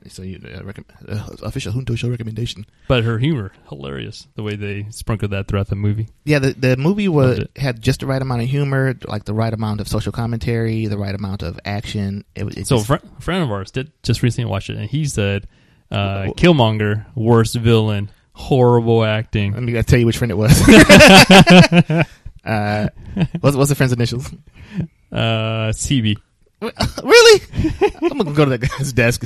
[0.07, 2.65] so you uh, recommend uh, official Junto show recommendation.
[2.87, 4.27] But her humor, hilarious.
[4.35, 6.07] The way they sprinkled that throughout the movie.
[6.23, 9.53] Yeah, the the movie was had just the right amount of humor, like the right
[9.53, 12.23] amount of social commentary, the right amount of action.
[12.33, 14.89] It, it So a just- a friend of ours did just recently watch it, and
[14.89, 15.47] he said,
[15.91, 20.31] uh, Wh- wh- "Killmonger, worst villain, horrible acting." let me uh, tell you which friend
[20.31, 20.51] it was.
[22.45, 22.87] uh,
[23.41, 24.31] what's, what's the friend's initials?
[25.11, 26.17] Uh, CB.
[26.61, 27.41] really?
[28.01, 29.23] I'm gonna go to that guy's desk.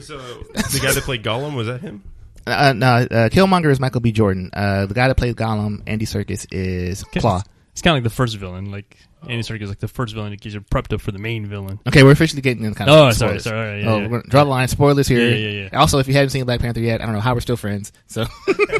[0.00, 2.02] So the guy that played Gollum was that him?
[2.46, 4.12] Uh, no, uh, Killmonger is Michael B.
[4.12, 4.50] Jordan.
[4.52, 7.42] Uh, the guy that played Gollum, Andy Serkis, is Claw.
[7.72, 8.70] It's kind of like the first villain.
[8.70, 11.18] Like Andy Serkis is like the first villain that gets you prepped up for the
[11.18, 11.80] main villain.
[11.86, 13.44] Okay, we're officially getting in kind of Oh, sorry, spoilers.
[13.44, 13.58] sorry.
[13.58, 14.02] right, yeah, oh, yeah.
[14.04, 14.68] we're gonna draw the line.
[14.68, 15.28] Spoilers here.
[15.30, 15.78] Yeah, yeah, yeah.
[15.78, 17.92] Also, if you haven't seen Black Panther yet, I don't know how we're still friends.
[18.06, 18.26] So,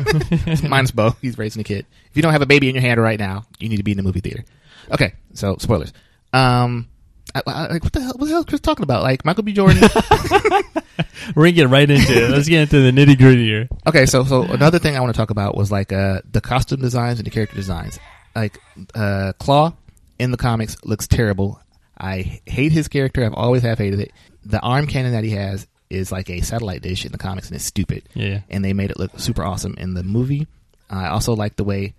[0.68, 1.16] mine's Bo.
[1.20, 1.87] He's raising a kid.
[2.11, 3.90] If you don't have a baby in your hand right now, you need to be
[3.92, 4.44] in the movie theater.
[4.92, 5.92] Okay, so spoilers.
[6.33, 6.88] Um,
[7.35, 8.12] I, I, like what the hell?
[8.16, 9.03] What the hell is Chris talking about?
[9.03, 9.53] Like Michael B.
[9.53, 9.83] Jordan.
[11.35, 12.31] We're gonna get right into it.
[12.31, 13.68] Let's get into the nitty gritty here.
[13.87, 16.81] okay, so so another thing I want to talk about was like uh the costume
[16.81, 17.99] designs and the character designs.
[18.35, 18.59] Like
[18.94, 19.75] uh Claw
[20.18, 21.61] in the comics looks terrible.
[21.98, 23.24] I hate his character.
[23.24, 24.12] I've always have hated it.
[24.44, 27.57] The arm cannon that he has is like a satellite dish in the comics, and
[27.57, 28.02] it's stupid.
[28.14, 28.40] Yeah.
[28.50, 30.46] and they made it look super awesome in the movie.
[30.90, 31.94] I also like the way.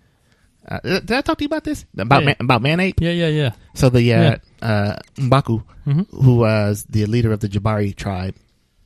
[0.68, 2.26] Uh, did I talk to you about this about Yeah.
[2.26, 3.00] man, about Manape?
[3.00, 3.52] Yeah, yeah, yeah.
[3.74, 6.06] So the uh, uh, Mbaku, Mhm.
[6.10, 8.34] who was the leader of the Jabari tribe,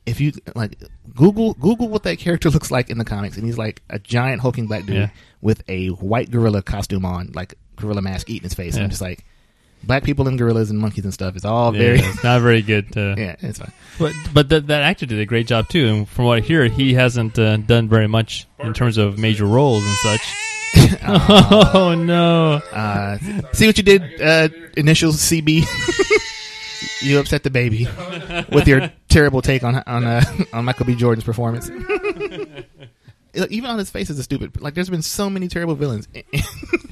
[0.05, 0.77] if you like
[1.15, 4.41] Google Google what that character looks like in the comics, and he's like a giant
[4.41, 5.09] hulking black dude Yeah.
[5.41, 8.75] with a white gorilla costume on, like gorilla mask eating his face.
[8.75, 8.83] Yeah.
[8.83, 9.25] I'm just like,
[9.83, 12.61] black people and gorillas and monkeys and stuff is all Yeah, very it's not very
[12.61, 12.95] good.
[12.95, 13.71] Uh, yeah, it's fine.
[13.99, 15.87] But but that that actor did a great job too.
[15.87, 19.45] And from what I hear, he hasn't uh, done very much in terms of major
[19.45, 20.21] roles and such.
[21.07, 22.53] oh no!
[22.75, 23.17] Uh,
[23.51, 25.65] see what you did, uh, initials CB.
[27.01, 27.87] you upset the baby
[28.51, 30.95] with your terrible take on on uh, on Michael B.
[30.95, 31.69] Jordan's performance.
[33.49, 34.61] Even on his face is a stupid.
[34.61, 36.07] Like, there's been so many terrible villains.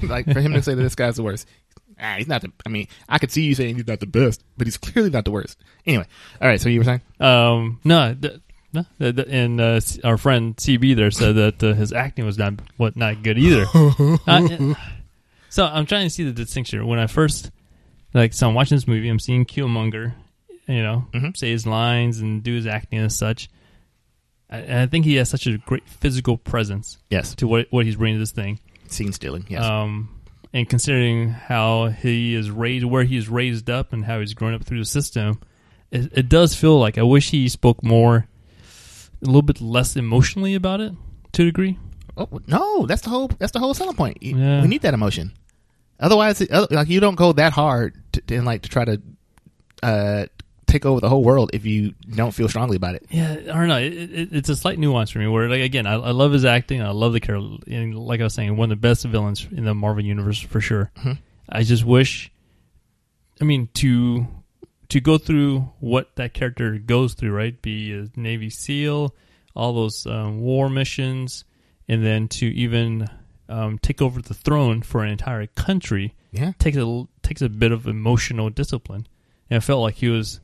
[0.08, 1.48] Like for him to say that this guy's the worst.
[2.00, 2.50] Ah, he's not the.
[2.66, 5.24] I mean, I could see you saying he's not the best, but he's clearly not
[5.24, 5.58] the worst.
[5.86, 6.06] Anyway,
[6.40, 6.60] all right.
[6.60, 7.00] So you were saying?
[7.20, 8.40] Um, no, th-
[8.72, 12.38] no, th- th- and uh, our friend CB there said that uh, his acting was
[12.38, 13.66] not what not good either.
[15.50, 16.86] So I'm trying to see the distinction.
[16.86, 17.50] When I first
[18.14, 20.14] like, so I'm watching this movie, I'm seeing Killmonger,
[20.66, 21.36] you know, Mhm.
[21.36, 23.50] say his lines and do his acting and such.
[24.48, 27.34] I, and I think he has such a great physical presence Yes.
[27.36, 28.60] to what what he's bringing to this thing.
[28.92, 29.46] Scene stealing.
[29.48, 29.64] Yes.
[29.64, 30.20] Um,
[30.52, 34.54] and considering how he is raised, where he is raised up, and how he's grown
[34.54, 35.40] up through the system,
[35.90, 38.26] it, it does feel like I wish he spoke more,
[39.22, 40.92] a little bit less emotionally about it
[41.32, 41.78] to a degree.
[42.16, 44.18] Oh, no, that's the whole that's the whole selling point.
[44.22, 44.60] Yeah.
[44.60, 45.32] We need that emotion.
[45.98, 49.00] Otherwise, like you don't go that hard to, to like to try to
[49.82, 50.26] uh,
[50.72, 53.04] take over the whole world if you don't feel strongly about it.
[53.10, 53.78] Yeah, I don't know.
[53.78, 55.26] It, it, it's a slight nuance for me.
[55.28, 56.82] Where, like, again, I, I love his acting.
[56.82, 57.58] I love the character.
[57.70, 60.60] And like I was saying, one of the best villains in the Marvel universe for
[60.60, 60.90] sure.
[60.98, 61.18] Mhm.
[61.48, 62.30] I just wish.
[63.40, 64.26] I mean, to
[64.88, 67.60] to go through what that character goes through, right?
[67.62, 69.14] Be a Navy SEAL,
[69.56, 71.44] all those um, war missions,
[71.88, 73.08] and then to even
[73.48, 77.72] um, take over the throne for an entire country Yeah, takes a takes a bit
[77.72, 79.06] of emotional discipline,
[79.50, 80.40] and I felt like he was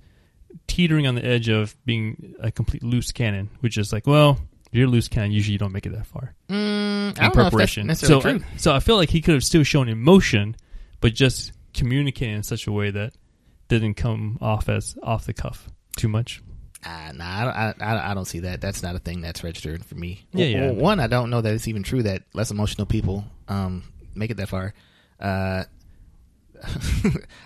[0.67, 4.39] teetering on the edge of being a complete loose cannon, which is like, well,
[4.71, 7.15] if you're a loose cannon, usually you don't make it that far mm, I in
[7.15, 7.95] don't know if preparation.
[7.95, 8.21] so.
[8.21, 10.57] I, so I feel like he could have still shown emotion,
[11.01, 13.13] but just communicating in such a way that
[13.69, 16.43] didn't come off as off the cuff too much.
[16.85, 18.61] Uh, nah, I, don't- I, I, don't see that.
[18.61, 20.25] That's not a thing that's registered for me.
[20.33, 20.83] Yeah, W- yeah.
[20.83, 23.83] One, I don't know that it's even true that less emotional people um,
[24.15, 24.75] make it that far.
[25.19, 25.65] Uh,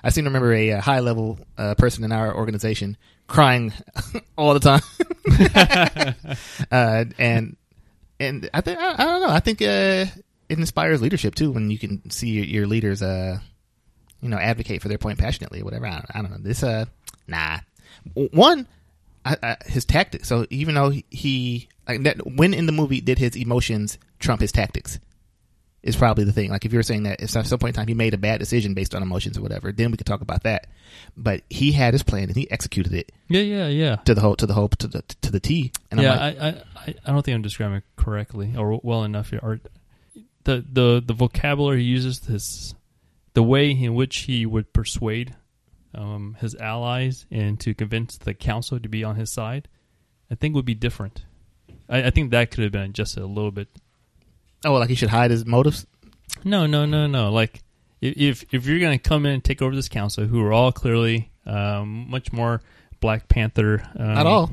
[0.05, 2.97] I seem to remember a, uh high level uh, person in our organization
[3.27, 3.73] crying
[4.39, 4.83] all the time,
[6.71, 7.57] uh, and
[8.21, 9.31] and I think I, I don't know.
[9.31, 10.07] I think uh,
[10.49, 13.39] it inspires leadership too when you can see your, your leaders, uh,
[14.21, 15.87] you know, advocate for their point passionately or whatever.
[15.87, 16.39] I don't, I don't know.
[16.41, 16.85] This, uh,
[17.27, 17.59] nah.
[18.15, 18.69] One,
[19.25, 20.29] I, I, his tactics.
[20.29, 24.41] So even though he, he like that, when in the movie did his emotions trump
[24.41, 24.99] his tactics?
[25.83, 26.51] Is probably the thing.
[26.51, 28.39] Like if you were saying that at some point in time he made a bad
[28.39, 30.69] decision based on emotions or whatever, then we could talk about that.
[31.17, 33.97] But he had his plan and he executed it Yeah, yeah, yeah.
[33.97, 35.73] to the whole to the whole to the to the T.
[35.91, 38.81] And yeah, I'm like, I, I, I- I don't think I'm describing it correctly or
[38.85, 39.41] well enough here.
[39.43, 39.61] Or
[40.45, 42.75] the the the vocabulary he uses, this
[43.35, 45.35] the way in which he would persuade
[45.95, 49.69] um, his allies and to convince the council to be on his side,
[50.31, 51.25] I think would be different.
[51.89, 53.69] I, I think that could have been adjusted a little bit.
[54.65, 55.87] Oh, like he should hide his motives.
[56.45, 57.31] No, no, no, no.
[57.33, 57.63] Like
[58.01, 60.73] if if you're going to come in and take over this council, who are all
[60.73, 62.63] clearly um, much more
[63.01, 64.51] Black Panther, um, Not all.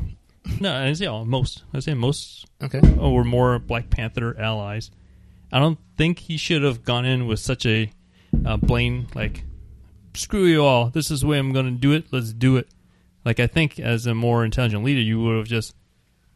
[0.59, 1.25] No, I say all.
[1.25, 1.63] Most.
[1.73, 2.81] I say most Okay.
[2.97, 4.89] or were more Black Panther allies.
[5.51, 7.91] I don't think he should have gone in with such a
[8.45, 9.43] uh, blatant like,
[10.13, 10.89] screw you all.
[10.89, 12.05] This is the way I'm going to do it.
[12.11, 12.67] Let's do it.
[13.25, 15.75] Like I think as a more intelligent leader, you would have just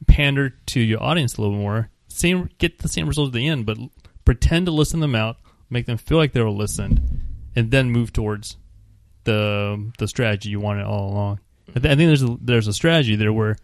[0.08, 1.90] pandered to your audience a little more.
[2.13, 3.78] Same, get the same results at the end, but
[4.23, 5.38] pretend to listen them out,
[5.69, 7.02] make them feel like they were listened,
[7.56, 8.58] and then move towards
[9.23, 11.39] the the strategy you wanted all along.
[11.69, 13.58] I, th- I think there's a, there's a strategy there where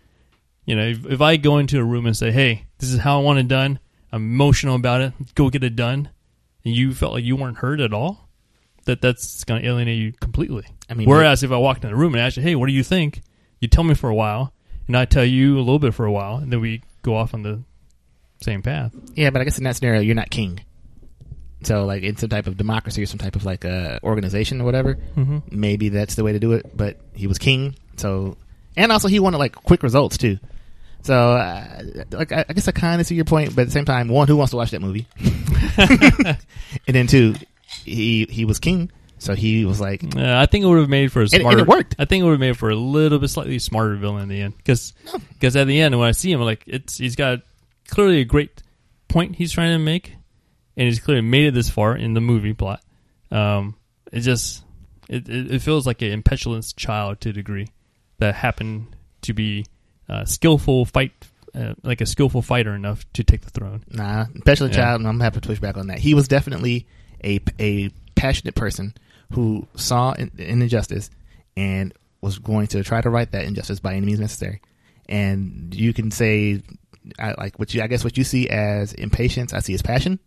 [0.65, 3.19] you know, if, if I go into a room and say, "Hey, this is how
[3.19, 3.79] I want it done,"
[4.12, 5.13] I'm emotional about it.
[5.35, 6.09] Go get it done,
[6.65, 8.29] and you felt like you weren't heard at all,
[8.85, 10.65] that that's going to alienate you completely.
[10.89, 12.73] I mean, Whereas if I walked in the room and asked you, "Hey, what do
[12.73, 13.21] you think?"
[13.59, 14.53] You tell me for a while,
[14.88, 17.33] and I tell you a little bit for a while, and then we go off
[17.33, 17.63] on the
[18.41, 18.93] same path.
[19.15, 20.62] Yeah, but I guess in that scenario, you're not king.
[21.63, 24.63] So, like in some type of democracy or some type of like uh, organization or
[24.63, 25.39] whatever, Mm-hmm.
[25.52, 26.65] maybe that's the way to do it.
[26.75, 28.38] But he was king, so
[28.78, 30.39] and also he wanted like quick results too.
[31.02, 33.71] So, uh, like I, I guess I kind of see your point, but at the
[33.71, 35.06] same time, one, who wants to watch that movie?
[35.78, 36.38] and
[36.88, 37.36] then two,
[37.84, 41.12] he he was king, so he was like, Uh, I think it would have made
[41.12, 41.63] for a and it smarter.
[41.65, 41.95] worked.
[41.99, 44.41] I think it would have made for a little bit slightly smarter villain in the
[44.41, 44.93] end, because
[45.43, 47.39] at the end when I see him, like it's he's got
[47.89, 48.63] clearly a great
[49.08, 50.13] point he's trying to make,
[50.78, 52.82] and he's clearly made it this far in the movie plot.
[53.32, 53.75] Um,
[54.12, 54.63] it just
[55.08, 57.67] it, it, feels like an impetuous child to a degree
[58.19, 59.65] that happened to be
[60.08, 61.12] uh, skillful fight,
[61.54, 63.84] uh, like a skillful fighter enough to take the throne.
[63.89, 64.75] Nah, especially Yeah.
[64.78, 65.02] child.
[65.02, 65.99] And I'm gonna have to push back on that.
[65.99, 66.88] He was definitely
[67.23, 68.93] a a passionate person
[69.34, 71.10] who saw an, an injustice
[71.56, 74.62] and was going to try to right that injustice by any means necessary.
[75.08, 76.62] And you can say,
[77.17, 80.19] I, like what you, I guess what you see as impatience, I see as passion,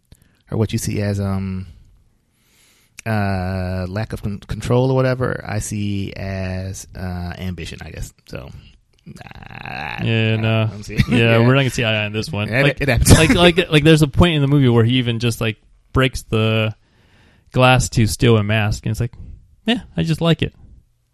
[0.50, 1.66] or what you see as um
[3.04, 7.78] uh lack of con- control or whatever, I see as uh ambition.
[7.82, 8.50] I guess so.
[9.04, 10.66] Nah, Yeah, no.
[10.70, 12.48] don't Yeah, we're not gonna see eye on this one.
[12.48, 15.18] It- Like, it like like like there's a point in the movie where he even
[15.18, 15.60] just like
[15.92, 16.74] breaks the
[17.50, 19.12] glass to steal a mask and it's like
[19.66, 20.54] yeah i just like it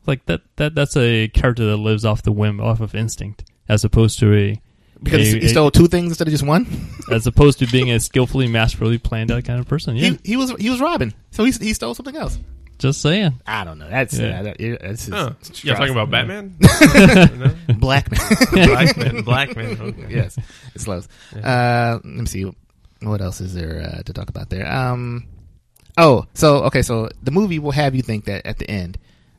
[0.06, 3.82] like that that that's a character that lives off the whim off of instinct as
[3.82, 4.60] opposed to a
[5.02, 6.66] because a- he stole two things instead of just one.
[7.12, 10.36] as opposed to being a skillfully masterfully planned out kind of person yeah He, he
[10.36, 12.38] was he was robbing, so he he stole something else.
[12.78, 13.88] just saying I don't know.
[13.88, 14.40] That's Yeah.
[14.40, 15.32] uh, that, it- that's his Huh.
[15.40, 15.64] Strauss.
[15.64, 16.56] You're talking about Batman?
[16.60, 17.74] no?
[17.78, 18.66] black man.
[18.66, 19.22] Black man.
[19.22, 19.76] Black man.
[19.80, 20.06] Okay.
[20.14, 20.38] yes,
[20.74, 21.08] it's close.
[21.34, 22.50] Uh, let me see.
[23.00, 24.70] What else is there uh, to talk about there?
[24.70, 25.26] Um,
[26.00, 28.98] Oh, so okay, so the movie will have you think that at the end.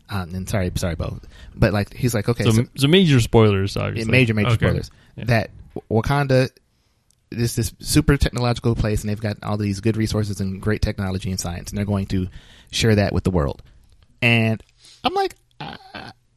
[0.09, 1.19] Uh, and sorry, sorry, Bo,
[1.55, 4.11] but like he's like, okay, So, so, so major spoilers, yeah, obviously.
[4.11, 4.65] major, major Okay.
[4.67, 4.91] spoilers.
[5.15, 5.23] Yeah.
[5.25, 5.49] That
[5.89, 6.49] Wakanda
[7.31, 11.29] is this super technological place, and they've got all these good resources and great technology
[11.29, 12.27] and science, and they're going to
[12.71, 13.61] share that with the world.
[14.21, 14.63] And
[15.03, 15.77] I'm like, uh,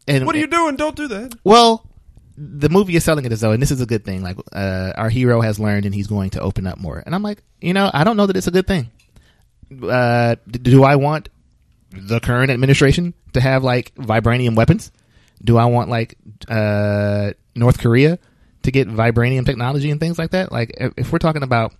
[0.06, 0.76] and What are you doing?
[0.76, 1.34] Don't do that.
[1.42, 1.88] Well,
[2.36, 4.22] the movie is selling it as though, and this is a good thing.
[4.22, 7.02] Like uh, our hero has learned, and he's going to open up more.
[7.06, 8.90] And I'm like, you know, I don't know that it's a good thing.
[9.82, 11.30] Uh, do I want
[11.92, 14.90] the current administration to have like vibranium weapons?
[15.44, 16.16] Do I want like
[16.48, 18.18] uh, North Korea
[18.62, 20.52] to get vibranium technology and things like that?
[20.52, 21.74] Like, if we're talking about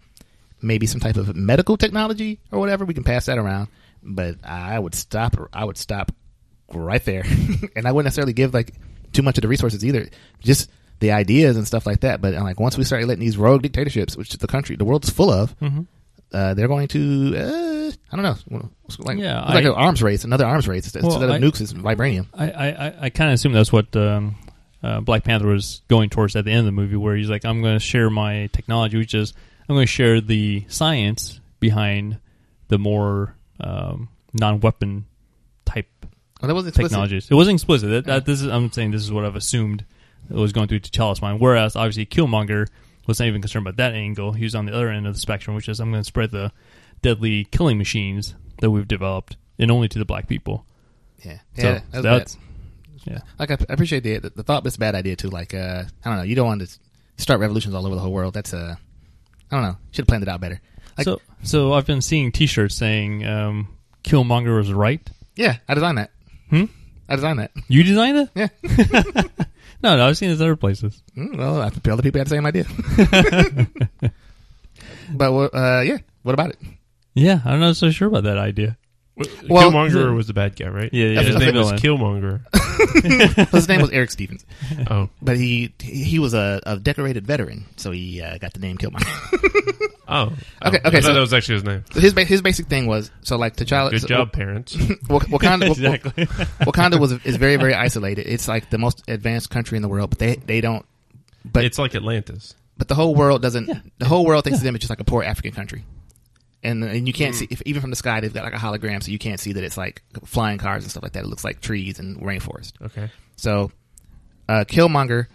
[0.61, 3.68] maybe some type of medical technology or whatever, we can pass that around.
[4.03, 5.37] But I would stop.
[5.53, 6.11] I would stop
[6.72, 7.25] right there,
[7.77, 8.72] and I wouldn't necessarily give like
[9.12, 10.09] too much of the resources either.
[10.40, 12.20] Just the ideas and stuff like that.
[12.20, 15.11] But like once we start letting these rogue dictatorships, which the country, the world is
[15.11, 15.87] full of, Mhm.
[16.33, 17.37] Uh, they're going to.
[17.37, 18.71] Uh, I don't know.
[18.99, 20.95] Like Yeah, like I- an arms race, another arms race.
[20.95, 22.27] Instead of I- nukes, it's vibranium.
[22.35, 24.37] I, I, I, kind of assume that's what um,
[24.83, 27.45] uh, Black Panther was going towards at the end of the movie, where he's like,
[27.45, 29.33] "I'm going to share my technology, which is
[29.68, 32.18] I'm going to share the science behind
[32.68, 35.05] the more um, non-weapon
[35.64, 35.88] type
[36.40, 36.90] Well, that wasn't explicit.
[36.90, 37.90] technologies." It wasn't explicit.
[37.90, 39.85] That, that, this is I'm saying this is what I've assumed
[40.29, 41.40] was going through T'Challa's mind.
[41.40, 42.68] Whereas obviously Killmonger
[43.06, 44.32] was not even concerned about that angle.
[44.32, 46.30] He was on the other end of the spectrum, which is I'm going to spread
[46.30, 46.52] the
[47.02, 50.64] deadly killing machines that we've developed, and only to the black people.
[51.24, 52.44] Yeah, So yeah, that was that's bad.
[53.12, 53.18] yeah.
[53.38, 55.30] Like I, I appreciate the, the the thought, but it's a bad idea too.
[55.30, 56.78] Like uh, I don't know, you don't want to
[57.16, 58.34] start revolutions all over the whole world.
[58.34, 58.74] That's uh,
[59.50, 60.60] I don't know, should have planned it out better.
[60.98, 63.68] Like, so, so I've been seeing T-shirts saying um,
[64.04, 65.00] "Killmonger was right."
[65.36, 66.10] yeah, I designed that.
[66.50, 66.64] Hmm?
[67.08, 67.50] I designed that.
[67.68, 68.30] You designed it?
[68.34, 68.48] Yeah.
[69.83, 71.03] No, no, I've seen this other places.
[71.16, 72.64] Mm, well, I, other people had the same idea.
[75.12, 76.59] but uh, yeah, what about it?
[77.14, 78.77] Yeah, I'm not so sure about that idea.
[79.49, 80.88] Well, Killmonger was the bad guy, right?
[80.92, 81.73] Yeah, yeah, His name was.
[81.73, 82.40] Killmonger.
[83.51, 84.47] His name was Erik Stevens,
[84.90, 88.79] Oh, but he he was a, a decorated veteran, so he uh, got the name
[88.79, 89.88] Killmonger.
[90.12, 90.33] Oh.
[90.66, 91.85] Okay, okay, I so- that was actually his name.
[91.92, 93.90] So his ba- his basic thing was so like T'Challa.
[93.90, 94.77] Good so- job, parents.
[95.09, 96.27] Wak- Wakanda, Wak- exactly.
[96.66, 98.27] Wakanda was is very very isolated.
[98.27, 100.85] It's like the most advanced country in the world, but they they don't.
[101.44, 102.55] But it's like Atlantis.
[102.79, 103.68] but the whole world doesn't.
[103.68, 103.81] Yeah.
[103.98, 105.85] The whole world thinks of them as just like a poor African country,
[106.62, 107.16] and and you Mm.
[107.16, 109.40] can't see if, even from the sky they've got like a hologram, so you can't
[109.40, 111.25] see that it's like flying cars and stuff like that.
[111.25, 112.72] It looks like trees and rainforest.
[112.81, 113.11] Okay.
[113.37, 113.72] So,
[114.48, 115.27] uh, Killmonger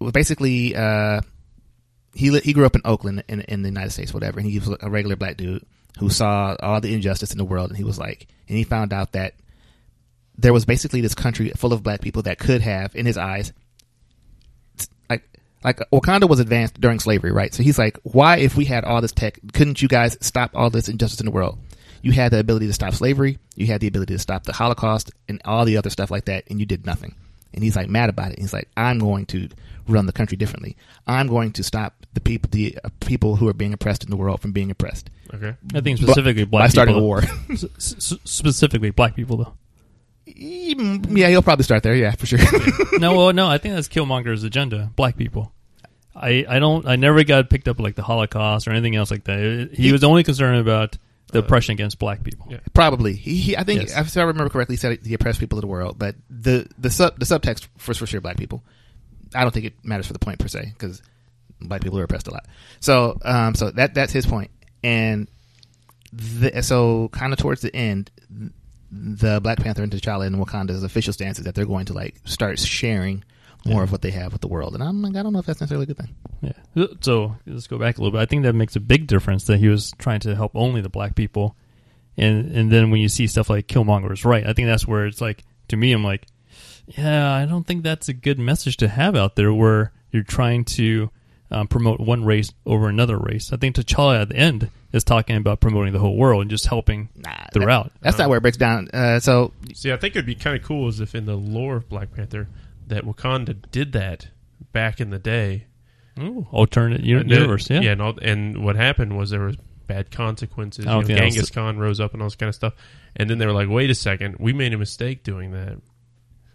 [0.00, 1.20] was basically uh,
[2.14, 4.76] he he grew up in Oakland in in the United States, whatever, and he was
[4.80, 5.64] a regular black dude
[5.98, 8.92] who saw all the injustice in the world, and he was like, and he found
[8.92, 9.34] out that
[10.36, 13.52] there was basically this country full of black people that could have, in his eyes,
[15.08, 15.22] like
[15.64, 17.52] like Wakanda was advanced during slavery, right?
[17.52, 20.70] So he's like, why, if we had all this tech, couldn't you guys stop all
[20.70, 21.58] this injustice in the world?
[22.02, 25.12] You had the ability to stop slavery, you had the ability to stop the Holocaust,
[25.28, 27.14] and all the other stuff like that, and you did nothing.
[27.54, 28.38] And he's like mad about it.
[28.38, 29.48] He's like, I'm going to
[29.88, 30.76] run the country differently.
[31.06, 34.16] I'm going to stop the people, the uh, people who are being oppressed in the
[34.16, 35.54] world from being oppressed Okay.
[35.74, 37.04] I think specifically by black starting people.
[37.04, 37.22] a war.
[37.50, 39.54] S- s- specifically black people, though.
[40.26, 41.94] yeah, he'll probably start there.
[41.94, 42.38] Yeah, for sure.
[42.98, 44.90] no, well, no, I think that's Killmonger's agenda.
[44.94, 45.52] Black people.
[46.14, 46.86] I, I don't.
[46.86, 49.38] I never got picked up like the Holocaust or anything else like that.
[49.40, 50.98] It- he was only concerned about
[51.32, 52.46] the oppression against black people.
[52.50, 52.58] yeah.
[52.74, 53.14] Probably.
[53.14, 53.96] He, he I think, Yes.
[53.96, 55.98] if I remember correctly, he said the oppressed people of the world.
[55.98, 58.62] But the the sub the subtext for for sure, black people.
[59.34, 61.02] I don't think it matters for the point per se because
[61.60, 62.46] black people are oppressed a lot.
[62.80, 64.50] So um so that that's his point.
[64.84, 65.26] And
[66.12, 68.10] the, so kind of towards the end,
[68.90, 72.16] the Black Panther and T'Challa and Wakanda's official stance is that they're going to like
[72.24, 73.24] start sharing
[73.66, 73.82] more Yeah.
[73.84, 74.74] of what they have with the world.
[74.74, 76.14] And I'm like, I don't know if that's necessarily a good thing.
[76.74, 76.86] Yeah.
[77.00, 78.22] So let's go back a little bit.
[78.22, 80.88] I think that makes a big difference that he was trying to help only the
[80.88, 81.56] black people,
[82.16, 85.06] and and then when you see stuff like Killmonger is right, I think that's where
[85.06, 86.26] it's like to me, I'm like,
[86.86, 90.64] yeah, I don't think that's a good message to have out there where you're trying
[90.64, 91.10] to
[91.50, 93.52] um, promote one race over another race.
[93.52, 96.66] I think T'Challa at the end is talking about promoting the whole world and just
[96.66, 97.92] helping Nah, that- throughout.
[98.00, 98.88] that's not where it breaks down.
[98.92, 101.76] Uh, so See, I think it'd be kind of cool as if in the lore
[101.76, 102.48] of Black Panther
[102.92, 104.28] that Wakanda did that
[104.72, 105.66] back in the day.
[106.18, 107.80] Ooh, alternate uni- And universe, yeah.
[107.80, 107.90] yeah.
[107.92, 109.56] And, all, and what happened was there was
[109.86, 110.86] bad consequences.
[110.86, 112.54] I You know, think that was Genghis Khan rose up and all this kind of
[112.54, 112.74] stuff.
[113.16, 115.78] And then they were like, "Wait a second, we made a mistake doing that."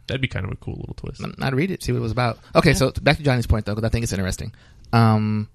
[0.08, 1.22] That'd be kind of a cool little twist.
[1.24, 2.40] N- not read it, see what it was about.
[2.56, 4.54] Okay, so back to Johnny's point though, because I think it's interesting.
[4.94, 5.50] Um,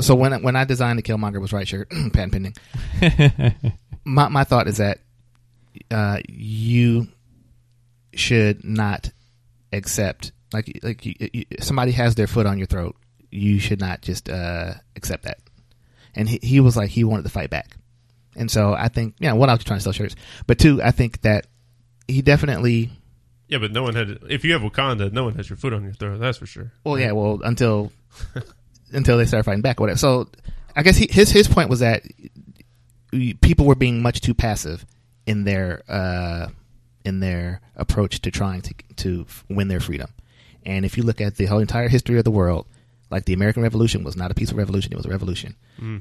[0.00, 2.54] so when when I designed the Killmonger was right, shirt, patent pending.
[4.04, 5.00] my my thought is that
[5.90, 7.08] uh, you
[8.14, 9.10] should not
[9.72, 12.96] accept like like you, you, somebody has their foot on your throat.
[13.30, 15.38] You should not just uh, accept that.
[16.14, 17.76] And he, he was like he wanted to fight back,
[18.34, 20.16] And so I think, yeah, one, I was trying to sell shirts,
[20.46, 21.46] but two, I think that
[22.08, 22.90] he definitely,
[23.48, 24.18] Yeah, but no one had.
[24.30, 26.18] If you have Wakanda, no one has your foot on your throat.
[26.18, 26.72] That's for sure.
[26.84, 27.92] well, yeah, well, until
[28.92, 29.98] until they start fighting back, or whatever.
[29.98, 30.28] So
[30.74, 32.02] I guess he, his his point was that
[33.40, 34.84] people were being much too passive
[35.26, 36.48] in their uh,
[37.08, 38.72] in their approach to trying to
[39.04, 40.10] to win their freedom.
[40.66, 42.66] And if you look at the whole entire history of the world,
[43.10, 45.56] like the American Revolution was not a peaceful revolution; it was a revolution.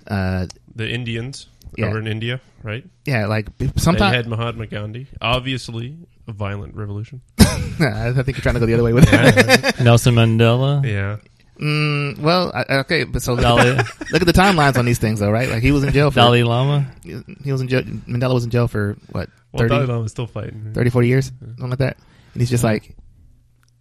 [0.08, 1.47] Uh, The Indians
[1.78, 1.88] Yeah.
[1.88, 2.84] over in India, right?
[3.05, 5.08] yeah, like They sometimes had Mahatma Gandhi.
[5.22, 5.95] Obviously,
[6.28, 7.22] a violent revolution.
[7.39, 9.80] I think you're trying to go the other way with it.
[9.80, 10.84] Nelson Mandela.
[10.84, 11.18] Yeah.
[11.60, 13.72] Mm, well, I, okay, but so Dalai,
[14.12, 15.49] look at the timelines on these things, though, right?
[15.49, 16.86] Like he was in jail for Dalai Lama.
[17.03, 17.82] he was in jail.
[17.82, 20.72] Mandela was in jail for what Well, 30, Dalai Lama's still fighting.
[20.74, 21.97] 30, 40 years, something like that.
[22.34, 22.95] And he's just like,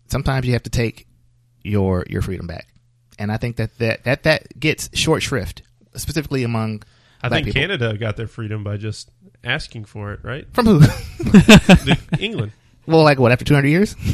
[0.08, 1.06] sometimes you have to take
[1.62, 2.66] your your freedom back,
[3.18, 5.62] and I think that that that, that gets short shrift,
[5.96, 6.82] specifically among
[7.22, 7.60] I black think people.
[7.60, 9.10] Canada got their freedom by just
[9.44, 10.46] asking for it, right?
[10.54, 10.80] From who?
[12.18, 12.52] England.
[12.86, 13.32] Well, like what?
[13.32, 13.96] After two hundred years?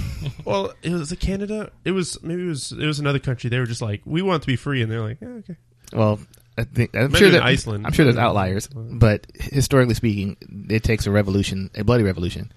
[0.45, 1.71] Well, it was Canada.
[1.85, 3.49] It was maybe it was it was another country.
[3.49, 5.57] They were just like, we want to be free, and they're like, yeah, okay.
[5.93, 6.19] Well,
[6.59, 7.87] I think I'm Maybe sure that Iceland.
[7.87, 10.37] I'm sure there's outliers, but historically speaking,
[10.69, 12.53] it takes a revolution, a bloody revolution,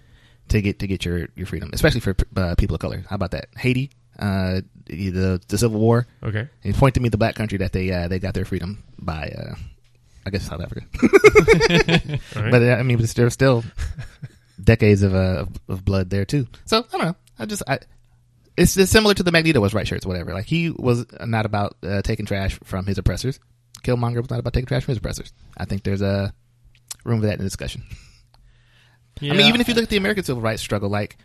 [0.50, 3.04] to get to get your your freedom, especially for uh, people of color.
[3.08, 3.50] How about that?
[3.56, 6.08] Haiti, uh, the the Civil War.
[6.24, 6.48] Okay.
[6.64, 9.30] And point to me the black country that they uh, they got their freedom by,
[9.38, 9.56] uh,
[10.26, 10.86] I guess South Africa.
[12.36, 12.52] Right.
[12.52, 13.64] But I mean, but there's still
[14.66, 16.48] decades of, uh, of blood there too.
[16.66, 17.16] So I don't know.
[17.40, 17.80] I just I.
[18.58, 20.34] It's just similar to the Magneto was right shirts, whatever.
[20.34, 23.40] Like he was not about uh, taking trash from his oppressors.
[23.84, 25.34] Killmonger was not about taking trash from his oppressors.
[25.58, 26.34] I think there's a
[27.04, 27.84] room for that in the discussion.
[29.22, 31.18] I mean, even if you look at the American civil rights struggle, like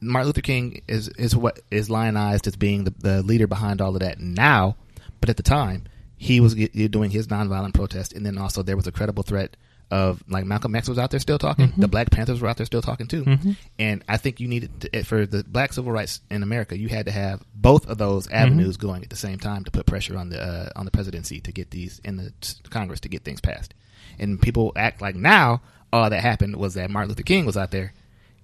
[0.00, 3.94] Martin Luther King is is what is lionized as being the, the leader behind all
[3.94, 4.76] of that now,
[5.20, 5.84] but at the time
[6.16, 9.56] he was doing his nonviolent protest, and then also there was a credible threat
[9.90, 11.80] of like Malcolm X was out there still talking, mm-hmm.
[11.80, 13.52] the Black Panthers were out there still talking too, mm-hmm.
[13.78, 17.06] and I think you needed to, for the Black civil rights in America, you had
[17.06, 18.36] to have both of those mm-hmm.
[18.36, 21.40] avenues going at the same time to put pressure on the uh, on the presidency
[21.40, 22.32] to get these in the
[22.70, 23.74] Congress to get things passed,
[24.18, 25.62] and people act like now
[25.92, 27.94] all that happened was that Martin Luther King was out there,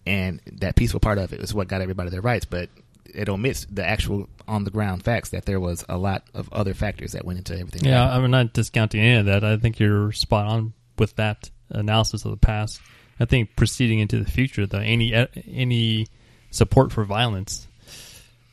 [0.06, 2.44] and that peaceful part of it was what got everybody their rights.
[2.44, 2.70] But
[3.14, 6.74] it omits the actual on the ground facts that there was a lot of other
[6.74, 7.84] factors that went into everything.
[7.84, 8.14] Yeah.
[8.14, 9.44] I'm not discounting any of that.
[9.44, 12.80] I think you're spot on with that analysis of the past.
[13.20, 15.14] I think proceeding into the future, though, any
[15.46, 16.06] any
[16.50, 17.66] support for violence,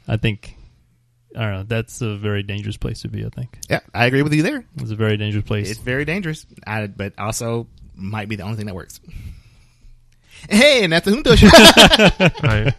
[0.08, 0.56] I think,
[1.36, 3.26] I don't know, that's a very dangerous place to be.
[3.26, 4.64] I think yeah, I agree with you there.
[4.78, 5.70] it's a very dangerous place.
[5.70, 9.00] It's very dangerous, I, but also might be the only thing that works.
[10.50, 11.48] Hey, and that's the Junto show.
[11.52, 12.74] I,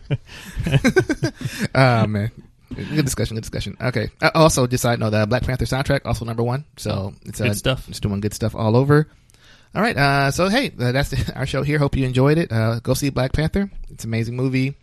[1.74, 2.30] oh man,
[2.74, 3.36] good discussion.
[3.36, 3.76] Good discussion.
[3.80, 4.08] Okay.
[4.20, 6.64] Uh, also, just side note, the Black Panther soundtrack also number one.
[6.76, 7.88] So it's uh, Good stuff.
[7.88, 9.08] It's doing good stuff all over.
[9.74, 9.96] All right.
[9.96, 11.78] Uh, so hey, uh, that's our show here.
[11.78, 12.52] Hope you enjoyed it.
[12.52, 13.70] Uh, go see Black Panther.
[13.90, 14.74] It's an amazing movie.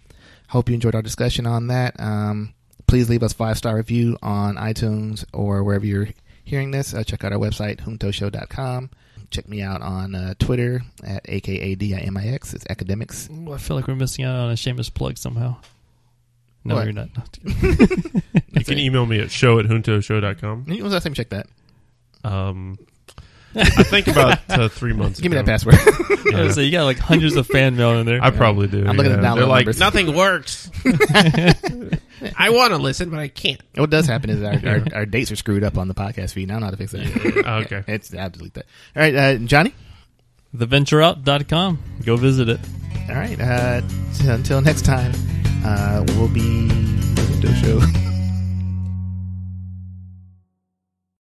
[0.47, 1.99] Hope you enjoyed our discussion on that.
[1.99, 2.53] Um,
[2.87, 6.07] please leave us five star review on iTunes or wherever you're
[6.43, 6.93] hearing this.
[6.93, 8.89] Uh, check out our website juntoshow.com.
[9.29, 12.55] Check me out on uh, Twitter at akadimix.
[12.55, 13.29] It's academics.
[13.29, 15.57] Ooh, I feel like we're missing out on a shameless plug somehow.
[16.63, 16.85] No, What?
[16.85, 17.09] you're not.
[17.43, 20.65] you can email me at show at juntoshow.com.
[20.65, 21.47] When was the last time you checked that?
[22.23, 22.79] Um,
[23.55, 25.51] I think about uh, three months Give me that ago.
[25.51, 25.75] password.
[26.31, 26.51] Yeah.
[26.51, 28.23] so you got like hundreds of fan mail in there.
[28.23, 28.85] I probably do.
[28.87, 29.29] I'm looking at yeah.
[29.31, 29.79] the They're like, numbers.
[29.79, 30.69] nothing works.
[32.37, 33.61] I want to listen, but I can't.
[33.75, 36.47] What does happen is our, our, our dates are screwed up on the podcast feed.
[36.47, 37.43] Now I don't know how to fix that.
[37.47, 37.83] Oh, okay.
[37.87, 38.65] It's, I have to delete that.
[38.95, 39.73] All right, uh, Johnny.
[40.55, 41.79] TheVentureOut.com.
[42.05, 42.59] Go visit it.
[43.09, 43.39] All right.
[43.39, 43.81] Uh,
[44.15, 45.11] t- until next time,
[45.63, 48.08] uh, we'll be the Show.